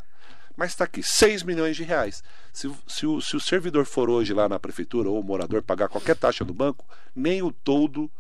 [0.53, 2.21] Mas está aqui, 6 milhões de reais.
[2.51, 5.87] Se, se o, se o servidor for hoje lá na prefeitura ou o morador pagar
[5.87, 8.11] qualquer taxa do banco, nem o todo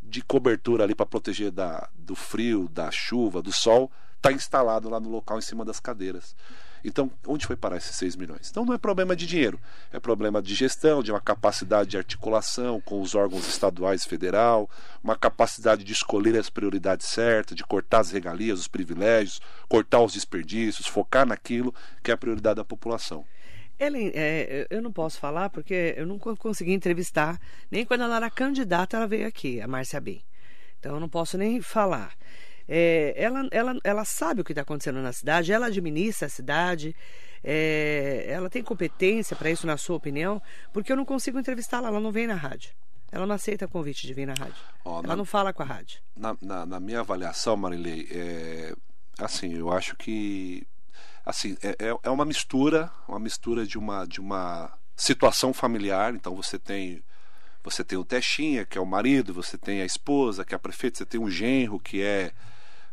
[0.00, 5.00] de cobertura ali para proteger da, do frio, da chuva, do sol, está instalado lá
[5.00, 6.36] no local em cima das cadeiras.
[6.88, 8.48] Então, onde foi parar esses 6 milhões?
[8.48, 9.58] Então não é problema de dinheiro,
[9.92, 14.70] é problema de gestão, de uma capacidade de articulação com os órgãos estaduais e federal,
[15.02, 20.12] uma capacidade de escolher as prioridades certas, de cortar as regalias, os privilégios, cortar os
[20.12, 23.24] desperdícios, focar naquilo que é a prioridade da população.
[23.78, 27.38] Ellen, é, eu não posso falar porque eu não co- consegui entrevistar,
[27.70, 30.22] nem quando ela era candidata, ela veio aqui, a Márcia Bem.
[30.78, 32.12] Então eu não posso nem falar.
[32.68, 36.94] É, ela, ela, ela sabe o que está acontecendo na cidade, ela administra a cidade,
[37.44, 42.00] é, ela tem competência para isso, na sua opinião, porque eu não consigo entrevistá-la, ela
[42.00, 42.70] não vem na rádio.
[43.12, 44.56] Ela não aceita convite de vir na rádio.
[44.84, 46.00] Ó, ela na- não fala com a rádio.
[46.16, 48.74] na, na, na minha avaliação, Marilei, é,
[49.18, 50.66] assim, eu acho que
[51.24, 56.14] assim, é, é- é uma mistura, uma mistura de uma, de uma situação familiar.
[56.14, 57.02] Então você tem
[57.62, 60.58] você tem o Testinha, que é o marido, você tem a esposa, que é a
[60.58, 62.30] prefeita, você tem o genro, que é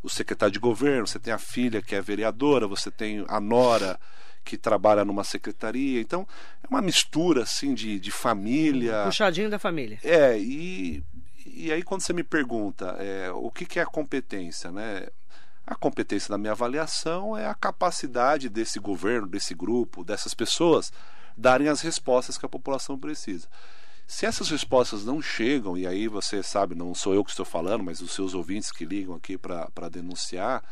[0.03, 3.97] o secretário de governo, você tem a filha, que é vereadora, você tem a nora,
[4.43, 6.01] que trabalha numa secretaria.
[6.01, 6.27] Então,
[6.61, 9.05] é uma mistura assim de, de família.
[9.05, 9.97] Puxadinho da família.
[10.03, 11.01] É, e,
[11.45, 15.07] e aí quando você me pergunta é, o que, que é a competência, né?
[15.65, 20.91] A competência na minha avaliação é a capacidade desse governo, desse grupo, dessas pessoas
[21.37, 23.47] darem as respostas que a população precisa.
[24.05, 27.83] Se essas respostas não chegam, e aí você sabe, não sou eu que estou falando,
[27.83, 30.63] mas os seus ouvintes que ligam aqui para denunciar,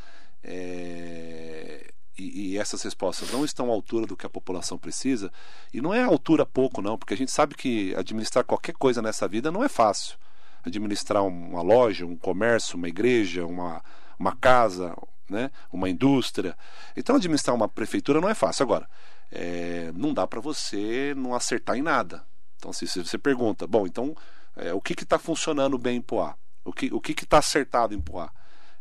[0.44, 5.32] é, e, e essas respostas não estão à altura do que a população precisa,
[5.74, 9.02] e não é à altura pouco, não, porque a gente sabe que administrar qualquer coisa
[9.02, 10.18] nessa vida não é fácil.
[10.64, 13.84] Administrar uma loja, um comércio, uma igreja, uma,
[14.20, 14.96] uma casa,
[15.28, 15.50] né?
[15.72, 16.56] uma indústria.
[16.96, 18.64] Então, administrar uma prefeitura não é fácil.
[18.64, 18.88] Agora,
[19.32, 22.24] é, não dá para você não acertar em nada.
[22.62, 24.16] Então, se, você pergunta, bom, então,
[24.56, 26.36] é, o que está funcionando bem em Poá?
[26.64, 28.32] O que o está acertado em Poá?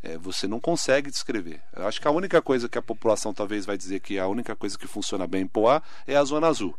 [0.03, 1.63] É, você não consegue descrever.
[1.75, 4.55] Eu acho que a única coisa que a população talvez vai dizer que a única
[4.55, 6.77] coisa que funciona bem em Poá é a Zona Azul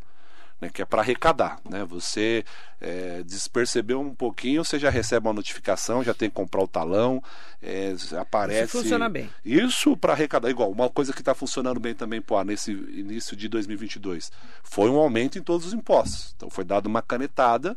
[0.62, 1.60] né, que é para arrecadar.
[1.68, 1.84] Né?
[1.86, 2.46] Você
[2.80, 7.22] é, despercebeu um pouquinho, você já recebe uma notificação, já tem que comprar o talão,
[7.62, 8.66] é, aparece.
[8.66, 9.28] Isso funciona bem.
[9.44, 13.48] Isso para arrecadar, igual, uma coisa que está funcionando bem também pô, nesse início de
[13.48, 14.32] 2022
[14.64, 16.34] foi um aumento em todos os impostos.
[16.38, 17.76] Então foi dado uma canetada,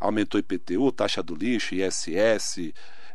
[0.00, 2.72] aumentou IPTU, taxa do lixo, ISS.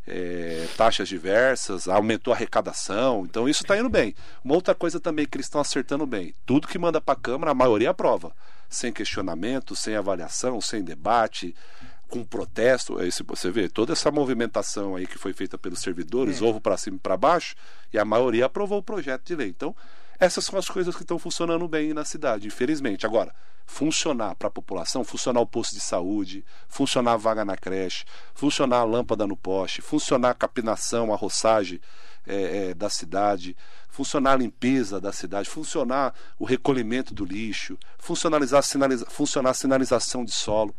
[0.10, 4.16] É, taxas diversas, aumentou a arrecadação, então isso está indo bem.
[4.42, 7.52] Uma outra coisa também que eles estão acertando bem: tudo que manda para a Câmara,
[7.52, 8.34] a maioria aprova
[8.70, 11.56] sem questionamento, sem avaliação, sem debate,
[12.10, 13.00] com protesto.
[13.00, 16.46] Aí, se você vê toda essa movimentação aí que foi feita pelos servidores, é.
[16.46, 17.56] ovo para cima e para baixo,
[17.92, 19.50] e a maioria aprovou o projeto de lei.
[19.50, 19.76] Então,
[20.20, 23.06] essas são as coisas que estão funcionando bem na cidade, infelizmente.
[23.06, 23.34] Agora,
[23.66, 28.78] funcionar para a população, funcionar o posto de saúde, funcionar a vaga na creche, funcionar
[28.78, 31.80] a lâmpada no poste, funcionar a capinação, a roçagem
[32.26, 33.56] é, é, da cidade,
[33.90, 40.24] funcionar a limpeza da cidade, funcionar o recolhimento do lixo, funcionalizar, sinaliza, funcionar a sinalização
[40.24, 40.74] de solo.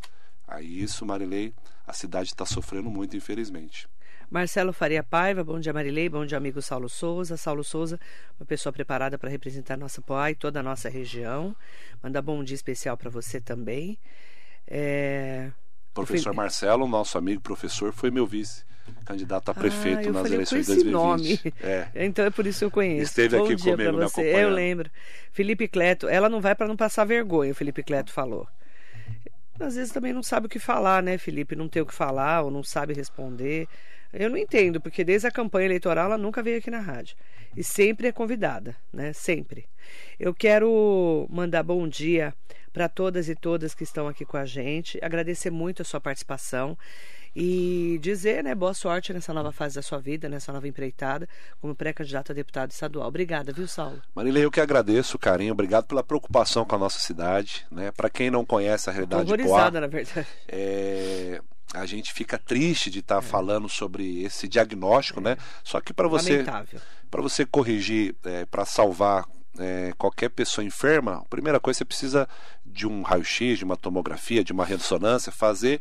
[0.46, 1.54] Aí isso, Marilei,
[1.86, 3.86] a cidade está sofrendo muito, infelizmente.
[4.30, 7.36] Marcelo Faria Paiva, bom dia Marilei, bom dia amigo Saulo Souza.
[7.36, 7.98] Saulo Souza,
[8.38, 11.56] uma pessoa preparada para representar nossa Poá e toda a nossa região.
[12.02, 13.98] Manda bom dia especial para você também.
[14.66, 15.50] É...
[15.94, 18.68] Professor Marcelo, nosso amigo professor, foi meu vice
[19.04, 20.92] candidato a prefeito ah, nas eleições de 2020.
[20.92, 21.40] Nome.
[21.62, 21.88] É.
[21.94, 23.02] Então é por isso que eu conheço.
[23.02, 24.20] Esteve Bom aqui dia comigo me você.
[24.20, 24.40] acompanhando.
[24.40, 24.90] Eu lembro.
[25.32, 28.46] Felipe Cleto, ela não vai para não passar vergonha, o Felipe Cleto falou.
[29.60, 31.56] Às vezes também não sabe o que falar, né, Felipe?
[31.56, 33.66] Não tem o que falar ou não sabe responder.
[34.12, 37.16] Eu não entendo, porque desde a campanha eleitoral ela nunca veio aqui na rádio.
[37.56, 39.12] E sempre é convidada, né?
[39.12, 39.66] Sempre.
[40.18, 42.34] Eu quero mandar bom dia
[42.72, 46.78] para todas e todas que estão aqui com a gente, agradecer muito a sua participação
[47.34, 51.28] e dizer, né, boa sorte nessa nova fase da sua vida, nessa nova empreitada,
[51.60, 53.06] como pré-candidato a deputado estadual.
[53.08, 54.00] Obrigada, viu, Saulo?
[54.14, 57.90] Marília, eu que agradeço o carinho, obrigado pela preocupação com a nossa cidade, né?
[57.90, 60.26] Para quem não conhece a realidade de Poá, na verdade.
[60.48, 61.40] É,
[61.74, 63.30] a gente fica triste de estar tá é.
[63.30, 65.36] falando sobre esse diagnóstico, né?
[65.62, 66.44] Só que para você
[67.10, 69.26] para você corrigir, é, para salvar
[69.58, 72.28] é, qualquer pessoa enferma, a primeira coisa você precisa
[72.64, 75.80] de um raio-x, de uma tomografia, de uma ressonância, fazer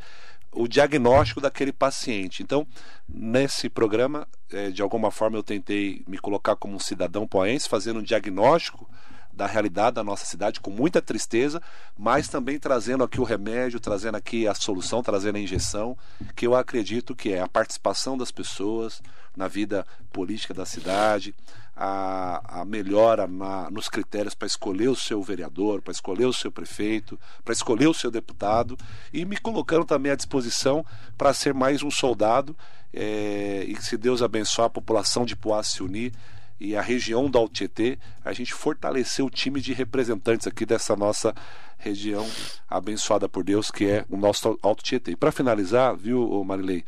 [0.52, 2.42] o diagnóstico daquele paciente.
[2.42, 2.66] Então,
[3.08, 8.00] nesse programa, é, de alguma forma eu tentei me colocar como um cidadão poense, fazendo
[8.00, 8.90] um diagnóstico
[9.38, 11.62] da realidade da nossa cidade com muita tristeza,
[11.96, 15.96] mas também trazendo aqui o remédio, trazendo aqui a solução, trazendo a injeção,
[16.36, 19.02] que eu acredito que é a participação das pessoas
[19.36, 21.36] na vida política da cidade,
[21.76, 26.52] a, a melhora na, nos critérios para escolher o seu vereador, para escolher o seu
[26.52, 28.76] prefeito, para escolher o seu deputado
[29.14, 30.84] e me colocando também à disposição
[31.16, 32.58] para ser mais um soldado
[32.92, 36.12] é, e se Deus abençoar a população de Poá se unir
[36.60, 40.96] e a região do Alto Tietê, a gente fortaleceu o time de representantes aqui dessa
[40.96, 41.34] nossa
[41.78, 42.28] região
[42.68, 45.12] abençoada por Deus, que é o nosso Alto Tietê.
[45.12, 46.84] E para finalizar, viu, Marilei,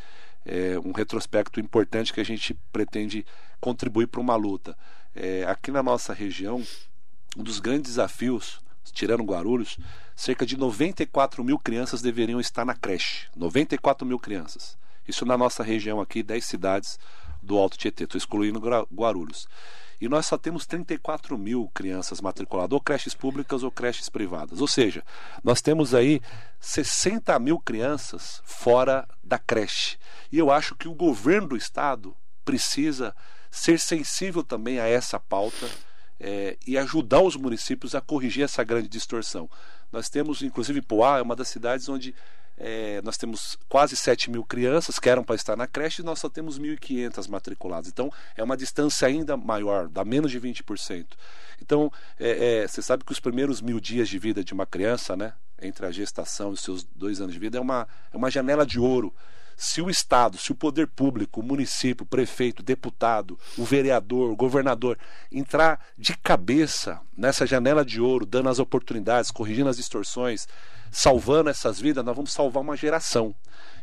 [0.46, 3.26] é um retrospecto importante que a gente pretende
[3.60, 4.76] contribuir para uma luta.
[5.16, 6.64] É, aqui na nossa região,
[7.38, 8.60] um dos grandes desafios,
[8.92, 9.78] tirando Guarulhos,
[10.16, 13.28] cerca de 94 mil crianças deveriam estar na creche.
[13.36, 14.78] 94 mil crianças.
[15.08, 17.00] Isso na nossa região aqui, 10 cidades
[17.50, 18.62] do Alto Tietê, estou excluindo
[18.94, 19.48] Guarulhos.
[20.00, 24.62] E nós só temos 34 mil crianças matriculadas, ou creches públicas ou creches privadas.
[24.62, 25.04] Ou seja,
[25.44, 26.22] nós temos aí
[26.60, 29.98] 60 mil crianças fora da creche.
[30.32, 33.16] E eu acho que o governo do estado precisa
[33.52, 35.68] ser sensível também a essa pauta
[36.20, 39.50] é, e ajudar os municípios a corrigir essa grande distorção.
[39.92, 42.14] Nós temos, inclusive, Poá é uma das cidades onde
[42.60, 46.20] é, nós temos quase 7 mil crianças que eram para estar na creche e nós
[46.20, 47.88] só temos 1.500 matriculadas.
[47.88, 51.06] Então, é uma distância ainda maior, dá menos de 20%.
[51.62, 55.16] Então, é, é, você sabe que os primeiros mil dias de vida de uma criança,
[55.16, 58.30] né, entre a gestação e os seus dois anos de vida, é uma, é uma
[58.30, 59.14] janela de ouro
[59.60, 64.32] se o Estado, se o poder público, o município, o prefeito, o deputado, o vereador,
[64.32, 64.98] o governador
[65.30, 70.48] entrar de cabeça nessa janela de ouro, dando as oportunidades, corrigindo as distorções,
[70.90, 73.36] salvando essas vidas, nós vamos salvar uma geração.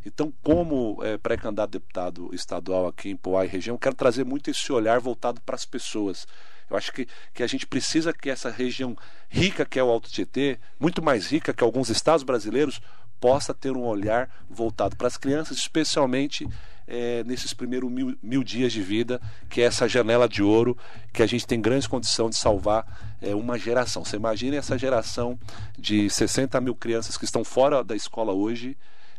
[0.03, 4.71] Então, como é, pré-candidato deputado estadual aqui em Poá e região, quero trazer muito esse
[4.71, 6.25] olhar voltado para as pessoas.
[6.67, 8.97] Eu acho que, que a gente precisa que essa região
[9.29, 12.81] rica que é o Alto Tietê, muito mais rica que alguns estados brasileiros,
[13.19, 16.47] possa ter um olhar voltado para as crianças, especialmente
[16.87, 20.77] é, nesses primeiros mil, mil, dias de vida, que é essa janela de ouro,
[21.11, 24.05] que a gente tem grande condição de salvar é, uma geração.
[24.05, 25.37] Você imagina essa geração
[25.77, 28.77] de 60 mil crianças que estão fora da escola hoje,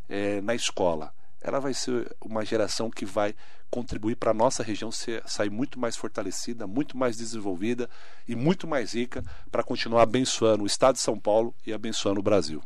[0.08, 1.12] é, na escola.
[1.40, 3.34] Ela vai ser uma geração que vai
[3.70, 7.88] contribuir para a nossa região ser, sair muito mais fortalecida, muito mais desenvolvida
[8.26, 12.22] e muito mais rica para continuar abençoando o Estado de São Paulo e abençoando o
[12.22, 12.62] Brasil.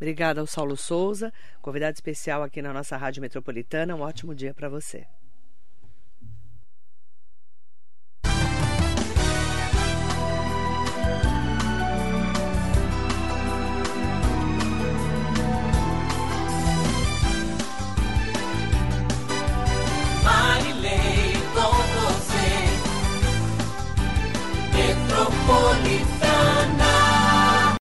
[0.00, 1.30] Obrigada ao Saulo Souza,
[1.60, 3.94] convidado especial aqui na nossa Rádio Metropolitana.
[3.94, 5.06] Um ótimo dia para você.